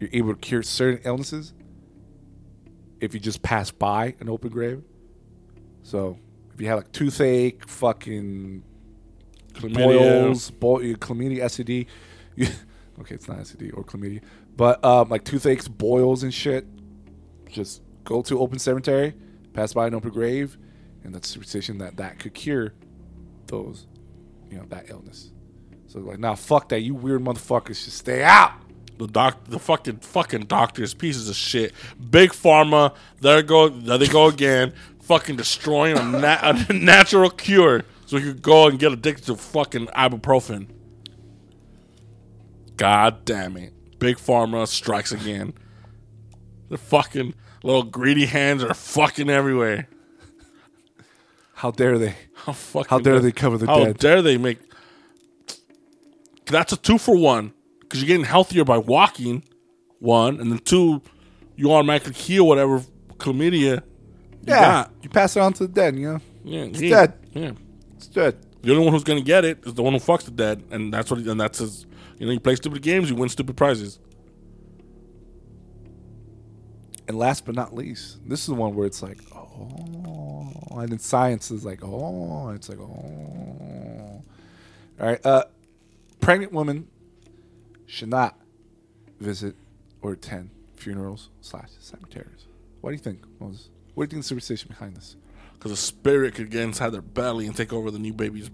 [0.00, 1.52] you're able to cure certain illnesses
[3.00, 4.82] if you just pass by an open grave.
[5.82, 6.18] So
[6.54, 8.62] if you have like toothache, fucking
[9.54, 9.74] Chlamydia.
[9.74, 11.86] boils, boil, chlamydia, STD.
[12.36, 12.46] You,
[13.00, 14.22] okay, it's not STD or chlamydia,
[14.56, 16.66] but um, like toothaches, boils, and shit.
[17.48, 19.14] Just go to open cemetery,
[19.52, 20.58] pass by an open grave,
[21.04, 22.74] and that's superstition that that could cure
[23.46, 23.86] those,
[24.50, 25.32] you know, that illness.
[25.86, 26.80] So like, nah, fuck that.
[26.80, 28.52] You weird motherfuckers should stay out.
[28.98, 31.72] The doc, the fucking fucking doctors, pieces of shit.
[32.10, 34.72] Big pharma, there go, there they go again,
[35.02, 36.38] fucking destroying a, na-
[36.68, 40.68] a natural cure, so you could go and get addicted to fucking ibuprofen.
[42.78, 43.72] God damn it!
[43.98, 45.52] Big pharma strikes again.
[46.70, 49.88] The fucking little greedy hands are fucking everywhere.
[51.54, 52.14] How dare they?
[52.34, 53.86] How fucking How dare they cover the How dead?
[53.88, 54.58] How dare they make?
[56.46, 59.42] That's a two for one because you're getting healthier by walking.
[59.98, 61.02] One and then two,
[61.56, 62.80] you automatically heal whatever
[63.16, 63.82] chlamydia.
[63.82, 63.82] You
[64.46, 64.92] Yeah, got.
[65.02, 65.96] you pass it on to the dead.
[65.96, 67.14] You know, yeah, it's dead.
[67.34, 67.50] Yeah,
[67.96, 68.36] It's dead.
[68.62, 70.94] the only one who's gonna get it is the one who fucks the dead, and
[70.94, 71.18] that's what.
[71.18, 71.84] He, and that's his.
[72.18, 73.98] You know, you play stupid games, you win stupid prizes.
[77.06, 80.98] And last but not least, this is the one where it's like, oh, and then
[80.98, 84.22] science is like, oh, it's like, oh.
[85.00, 85.44] All right, uh,
[86.20, 86.88] pregnant women
[87.86, 88.36] should not
[89.20, 89.54] visit
[90.02, 92.46] or attend funerals slash cemeteries.
[92.80, 93.20] What do you think?
[93.40, 93.70] Moses?
[93.94, 95.16] What do you think the superstition behind this?
[95.54, 98.50] Because a spirit could get inside their belly and take over the new baby's,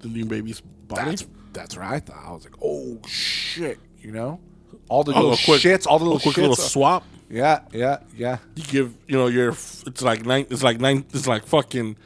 [0.00, 1.10] the new baby's body.
[1.10, 2.22] That's that's what I thought.
[2.24, 4.40] I was like, oh shit, you know,
[4.88, 6.40] all the Oh, little quick- shits, all the a little quick shits.
[6.40, 7.04] little swap.
[7.28, 8.38] yeah, yeah, yeah.
[8.56, 11.96] you give you know your it's like nine it's like nine it's like fucking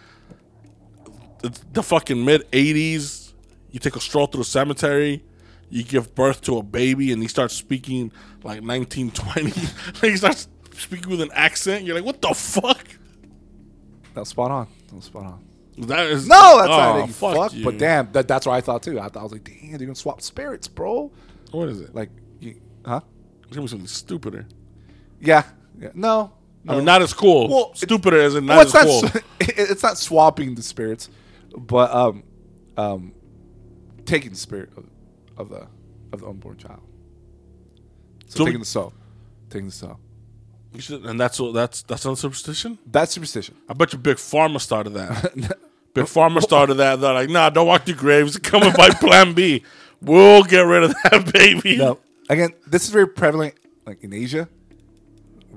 [1.43, 3.33] it's the fucking mid 80s
[3.71, 5.23] you take a stroll through the cemetery
[5.71, 9.51] you give birth to a baby and he starts speaking like 1920
[10.03, 12.87] like he starts speaking with an accent you're like what the fuck
[14.15, 14.69] That was spot on.
[14.89, 15.45] That was spot on.
[15.79, 17.07] That is No, that's oh, not it.
[17.09, 17.53] You fuck fuck.
[17.55, 17.65] you.
[17.65, 18.99] But damn, that, that's what I thought too.
[19.01, 21.11] I thought I was like, damn, they're gonna swap spirits, bro.
[21.51, 22.11] what is it like
[22.41, 23.01] you, huh?
[23.51, 24.47] give me something stupider
[25.21, 25.45] Yeah.
[25.79, 25.91] yeah.
[25.95, 26.33] No.
[26.67, 29.13] I mean not as cool Well, it- stupider as in not Well, as it's not.
[29.13, 31.11] cool it's not swapping the spirits,
[31.57, 32.23] but um,
[32.77, 33.13] um,
[34.07, 34.87] taking the spirit of,
[35.37, 35.67] of the
[36.13, 36.81] of the unborn child.
[38.27, 38.93] So, So- taking the soul,
[39.51, 39.99] taking the soul.
[40.75, 43.55] You should- and that's that's that's not superstition That's superstition.
[43.69, 45.33] I bet you Big Pharma started that.
[45.95, 47.01] Big Pharma started that.
[47.01, 48.37] They're like, nah, don't walk through graves.
[48.39, 49.63] Come by Plan B.
[50.03, 51.77] We'll get rid of that baby.
[51.77, 51.99] No,
[52.29, 53.55] again, this is very prevalent,
[53.87, 54.49] like in Asia,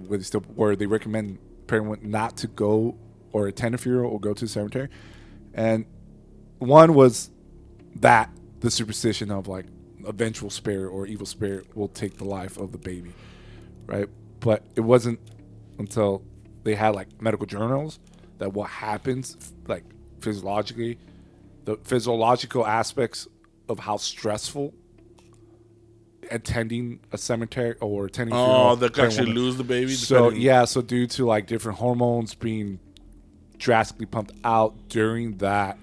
[0.07, 1.39] where they still where they recommend
[1.70, 2.95] women not to go
[3.34, 4.89] or attend a funeral or go to the cemetery,
[5.53, 5.86] and
[6.59, 7.32] one was
[7.95, 9.65] that the superstition of like
[10.05, 13.13] a vengeful spirit or evil spirit will take the life of the baby,
[13.88, 14.07] right?
[14.47, 15.19] But it wasn't
[15.77, 16.23] until
[16.63, 17.99] they had like medical journals
[18.37, 19.35] that what happens
[19.67, 19.83] like
[20.21, 20.97] physiologically,
[21.65, 23.27] the physiological aspects
[23.67, 24.73] of how stressful
[26.31, 29.91] attending a cemetery or attending a Oh, funeral they actually lose the baby.
[29.91, 32.79] So yeah, so due to like different hormones being
[33.57, 35.77] drastically pumped out during that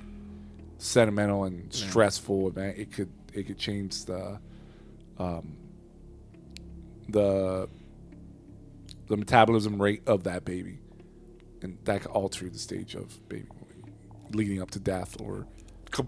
[0.78, 4.38] sentimental and stressful event, it could it could change the
[5.18, 5.58] um
[7.10, 7.68] the
[9.14, 10.80] the metabolism rate of that baby,
[11.62, 13.46] and that could alter the stage of baby
[14.32, 15.46] leading up to death or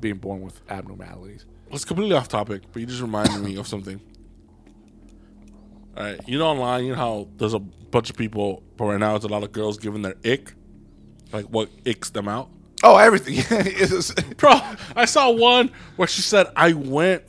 [0.00, 1.46] being born with abnormalities.
[1.70, 4.00] It's completely off topic, but you just reminded me of something.
[5.96, 8.98] All right, you know online, you know how there's a bunch of people, but right
[8.98, 10.54] now it's a lot of girls giving their ick,
[11.32, 12.50] like what icks them out.
[12.82, 13.36] Oh, everything.
[13.50, 14.60] It Bro,
[14.96, 17.22] I saw one where she said I went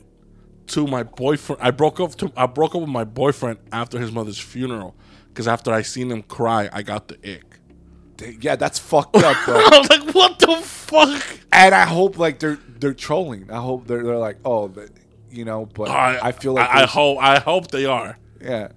[0.68, 1.62] to my boyfriend.
[1.62, 4.96] I broke up to I broke up with my boyfriend after his mother's funeral
[5.38, 8.40] because after I seen him cry, I got the ick.
[8.42, 9.54] yeah, that's fucked up, bro.
[9.54, 11.22] I was like, what the fuck?
[11.52, 13.48] and I hope like they're they're trolling.
[13.48, 14.90] I hope they're they're like, oh, the,
[15.30, 15.66] you know.
[15.66, 18.18] But I, feel like I, I hope I hope they are.
[18.40, 18.72] Yeah.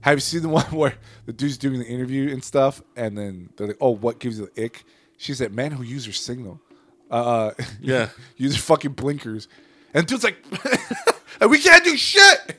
[0.00, 0.94] Have you seen the one where
[1.26, 4.50] the dude's doing the interview and stuff, and then they're like, "Oh, what gives you
[4.52, 4.82] the ick?"
[5.16, 6.60] She said, "Man who uses your signal,
[7.08, 8.08] uh, Yeah.
[8.36, 9.46] uses fucking blinkers,"
[9.94, 10.44] and dude's like,
[11.48, 12.56] we can't do shit."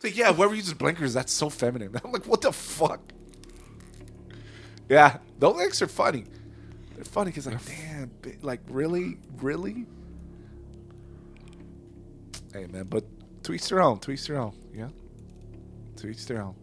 [0.00, 1.94] It's like, yeah, whoever uses blinkers, that's so feminine.
[2.04, 3.00] I'm like, what the fuck?
[4.88, 6.24] Yeah, those icks are funny.
[6.94, 9.84] They're funny because like, damn, like really, really.
[12.50, 13.04] Hey man, but
[13.50, 14.00] each their own.
[14.08, 14.56] Each their own.
[14.74, 14.88] Yeah.
[16.02, 16.54] Each their own.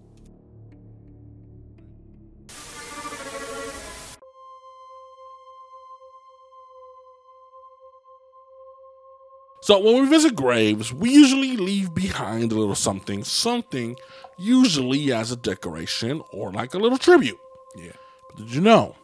[9.67, 13.97] So when we visit graves, we usually leave behind a little something, something
[14.37, 17.37] usually as a decoration or like a little tribute.
[17.75, 17.91] Yeah.
[18.29, 18.95] But did you know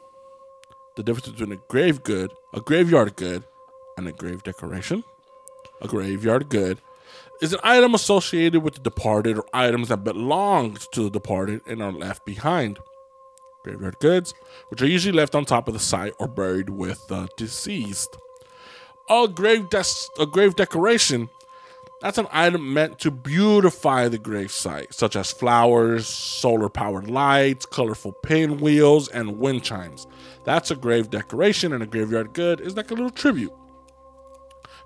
[0.95, 3.43] the difference between a grave good, a graveyard good,
[3.97, 5.03] and a grave decoration?
[5.81, 6.77] A graveyard good
[7.41, 11.83] is an item associated with the departed or items that belonged to the departed and
[11.83, 12.79] are left behind.
[13.65, 14.33] Graveyard goods,
[14.69, 18.15] which are usually left on top of the site or buried with the deceased.
[19.09, 19.67] A grave
[20.19, 21.29] a grave decoration
[22.03, 27.65] that's an item meant to beautify the grave site, such as flowers, solar powered lights,
[27.65, 30.05] colorful pinwheels, and wind chimes.
[30.43, 33.53] That's a grave decoration, and a graveyard good is like a little tribute.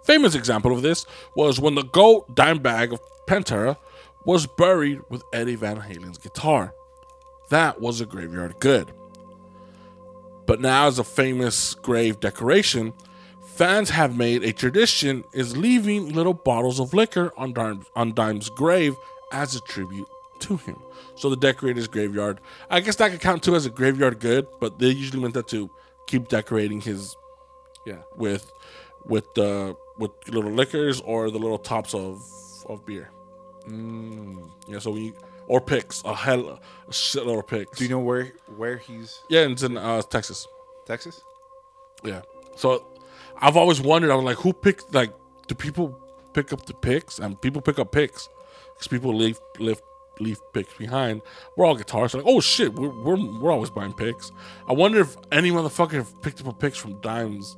[0.04, 3.78] Famous example of this was when the GOAT Dimebag of Pantera
[4.24, 6.72] was buried with Eddie Van Halen's guitar.
[7.50, 8.94] That was a graveyard good.
[10.46, 12.94] But now, as a famous grave decoration,
[13.58, 18.50] fans have made a tradition is leaving little bottles of liquor on Dime, on Dime's
[18.50, 18.96] grave
[19.32, 20.08] as a tribute
[20.40, 20.78] to him.
[21.16, 22.40] So the decorator's graveyard,
[22.70, 25.48] I guess that could count too as a graveyard good, but they usually meant that
[25.50, 25.70] to
[26.08, 27.16] keep decorating his
[27.86, 28.02] Yeah.
[28.16, 28.52] with
[29.06, 32.22] with the with little liquors or the little tops of
[32.68, 33.10] of beer.
[33.68, 34.50] Mm.
[34.68, 35.14] Yeah, so we
[35.48, 37.78] or picks a hell a shitload of picks.
[37.78, 40.46] Do you know where where he's Yeah, it's in uh, Texas.
[40.86, 41.22] Texas?
[42.04, 42.22] Yeah.
[42.56, 42.86] So
[43.40, 44.12] I've always wondered.
[44.12, 44.86] I was like, who picks?
[44.92, 45.14] Like,
[45.48, 46.00] do people
[46.34, 47.20] pick up the picks?
[47.20, 48.30] And people pick up picks
[48.74, 49.82] because people leave leave
[50.20, 51.22] leave picks behind.
[51.56, 52.16] We're all guitarists.
[52.16, 54.32] Like, oh shit, we're we're, we're always buying picks.
[54.68, 57.56] I wonder if any motherfucker picked up a picks from Dimes,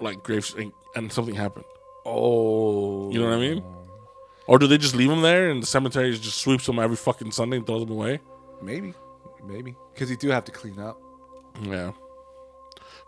[0.00, 1.64] like graves, and, and something happened.
[2.04, 3.10] Oh.
[3.10, 3.64] You know what I mean?
[4.46, 7.30] Or do they just leave them there and the cemetery just sweeps them every fucking
[7.30, 8.20] Sunday and throws them away?
[8.60, 8.94] Maybe.
[9.44, 9.76] Maybe.
[9.94, 11.00] Because you do have to clean up.
[11.62, 11.92] Yeah.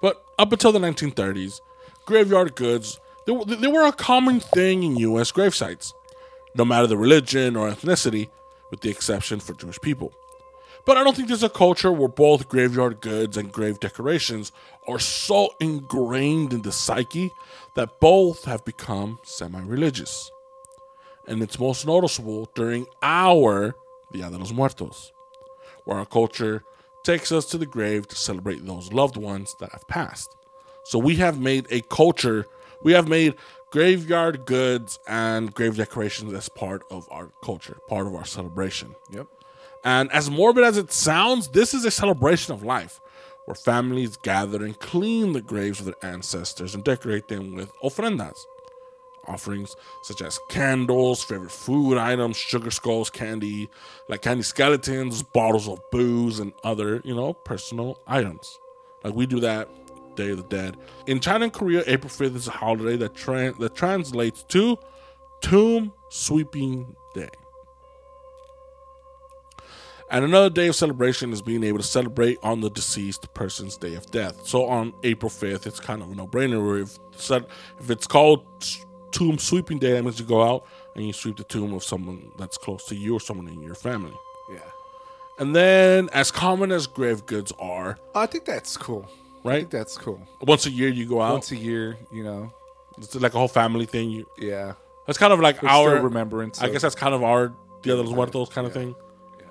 [0.04, 1.62] But up until the 1930s,
[2.04, 5.32] graveyard goods they, were- they were a common thing in U.S.
[5.32, 5.94] gravesites,
[6.54, 8.28] no matter the religion or ethnicity,
[8.70, 10.12] with the exception for Jewish people.
[10.84, 14.52] But I don't think there's a culture where both graveyard goods and grave decorations
[14.86, 17.30] are so ingrained in the psyche
[17.74, 20.30] that both have become semi religious.
[21.26, 23.74] And it's most noticeable during our
[24.12, 25.12] Dia de los Muertos
[25.86, 26.62] where our culture
[27.04, 30.34] takes us to the grave to celebrate those loved ones that have passed.
[30.84, 32.46] So we have made a culture,
[32.82, 33.34] we have made
[33.70, 38.94] graveyard goods and grave decorations as part of our culture, part of our celebration.
[39.10, 39.26] Yep.
[39.84, 43.00] And as morbid as it sounds, this is a celebration of life
[43.44, 48.38] where families gather and clean the graves of their ancestors and decorate them with ofrendas.
[49.26, 53.68] Offerings such as candles, favorite food items, sugar skulls, candy,
[54.08, 58.58] like candy skeletons, bottles of booze, and other, you know, personal items.
[59.02, 59.68] Like we do that
[60.16, 60.76] Day of the Dead.
[61.06, 64.78] In China and Korea, April 5th is a holiday that, tran that translates to
[65.40, 67.28] Tomb Sweeping Day.
[70.10, 73.94] And another day of celebration is being able to celebrate on the deceased person's day
[73.94, 74.46] of death.
[74.46, 76.82] So on April 5th, it's kind of a no-brainer.
[76.82, 77.46] If said-
[77.80, 78.44] if it's called
[79.14, 82.32] Tomb Sweeping Day, that means you go out and you sweep the tomb of someone
[82.36, 84.12] that's close to you or someone in your family.
[84.50, 84.58] Yeah.
[85.38, 89.08] And then, as common as grave goods are, oh, I think that's cool.
[89.44, 89.58] I right?
[89.60, 90.20] think that's cool.
[90.42, 91.32] Once a year you go out.
[91.32, 92.52] Once a year, you know.
[92.98, 94.10] It's like a whole family thing.
[94.10, 94.74] You Yeah.
[95.06, 96.60] that's kind of like our remembrance.
[96.60, 97.52] I guess that's kind of our
[97.82, 98.94] Dia de los Muertos kind of thing.
[99.38, 99.46] Yeah.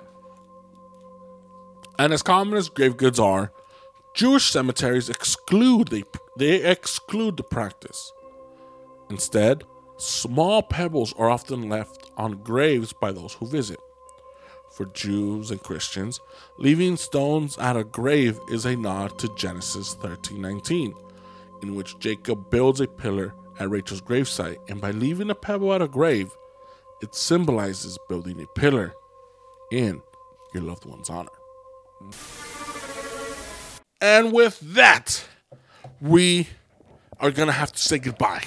[1.98, 3.50] And as common as grave goods are,
[4.14, 6.04] Jewish cemeteries exclude they
[6.36, 8.12] they exclude the practice.
[9.10, 9.64] Instead,
[9.96, 13.78] small pebbles are often left on graves by those who visit.
[14.74, 16.20] for Jews and Christians,
[16.58, 20.94] leaving stones at a grave is a nod to Genesis 13:19,
[21.62, 25.80] in which Jacob builds a pillar at Rachel's gravesite, and by leaving a pebble at
[25.80, 26.30] a grave,
[27.00, 28.92] it symbolizes building a pillar
[29.70, 30.02] in
[30.52, 31.30] your loved one's honor.
[34.00, 35.24] And with that,
[36.00, 36.48] we
[37.20, 38.44] are gonna have to say goodbye.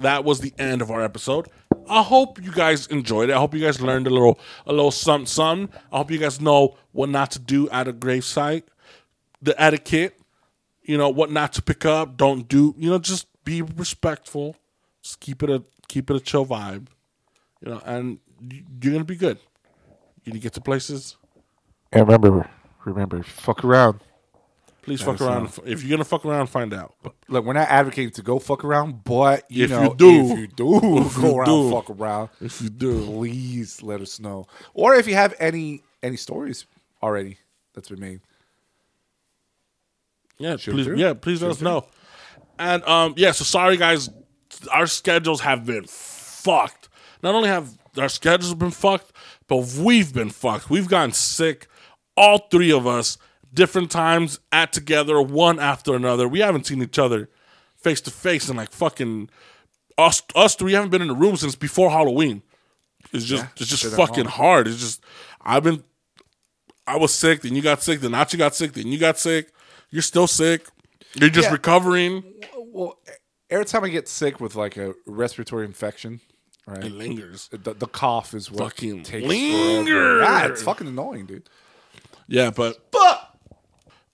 [0.00, 1.48] That was the end of our episode.
[1.88, 3.34] I hope you guys enjoyed it.
[3.34, 5.76] I hope you guys learned a little, a little something, something.
[5.92, 8.62] I hope you guys know what not to do at a gravesite,
[9.42, 10.18] the etiquette,
[10.82, 12.16] you know what not to pick up.
[12.16, 14.56] Don't do, you know, just be respectful.
[15.02, 16.88] Just keep it a keep it a chill vibe,
[17.60, 18.18] you know, and
[18.82, 19.38] you're gonna be good.
[20.24, 21.16] You're gonna get to places.
[21.92, 22.48] And remember,
[22.84, 24.00] remember, fuck around.
[24.82, 25.46] Please fuck around.
[25.66, 26.94] If you're gonna fuck around, find out.
[27.28, 30.32] Look, we're not advocating to go fuck around, but you If know, you do.
[30.32, 30.76] if you do
[31.06, 31.70] If go you around, do.
[31.70, 34.46] fuck around, If you do, please let us know.
[34.74, 36.66] Or if you have any any stories
[37.02, 37.36] already
[37.74, 38.20] that's been made.
[40.38, 40.96] Yeah, Shoot please, through.
[40.96, 41.86] yeah, please let us know.
[42.58, 44.08] And um, yeah, so sorry guys,
[44.72, 46.88] our schedules have been fucked.
[47.22, 49.12] Not only have our schedules been fucked,
[49.46, 50.70] but we've been fucked.
[50.70, 51.66] We've gotten sick,
[52.16, 53.18] all three of us,
[53.52, 56.28] different times at together, one after another.
[56.28, 57.28] We haven't seen each other
[57.76, 59.30] face to face in like fucking
[59.98, 60.22] us.
[60.34, 62.42] Us three haven't been in the room since before Halloween.
[63.12, 64.68] It's just, it's just fucking hard.
[64.68, 65.02] It's just,
[65.40, 65.82] I've been
[66.86, 69.52] I was sick, then you got sick, then Nachi got sick, then you got sick.
[69.90, 70.66] You're still sick.
[71.14, 71.52] You're just Yeah.
[71.52, 72.24] recovering.
[72.56, 72.98] Well,
[73.48, 76.20] every time I get sick with like a respiratory infection,
[76.66, 76.84] right?
[76.84, 77.48] It lingers.
[77.52, 80.18] The, the cough is what Fucking takes linger.
[80.18, 80.22] forever.
[80.22, 81.48] Yeah, it's fucking annoying, dude.
[82.28, 83.29] Yeah, but but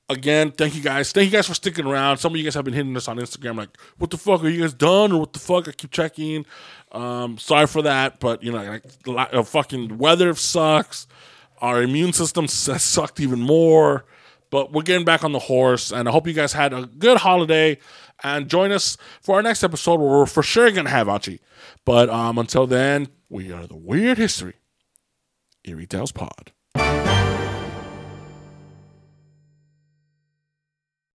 [0.09, 1.13] again, thank you guys.
[1.13, 2.19] Thank you guys for sticking around.
[2.19, 4.49] Some of you guys have been hitting us on Instagram like, "What the fuck are
[4.49, 6.47] you guys done?" or "What the fuck?" I keep checking.
[6.93, 11.07] Um, sorry for that, but you know, like, the li- uh, fucking weather sucks.
[11.61, 14.05] Our immune system sucked even more.
[14.51, 17.19] But we're getting back on the horse, and I hope you guys had a good
[17.19, 17.79] holiday.
[18.23, 21.41] And join us for our next episode where we're for sure gonna have Achi.
[21.85, 24.55] But um, until then, we are the Weird History
[25.65, 26.53] Eerie Tales Pod.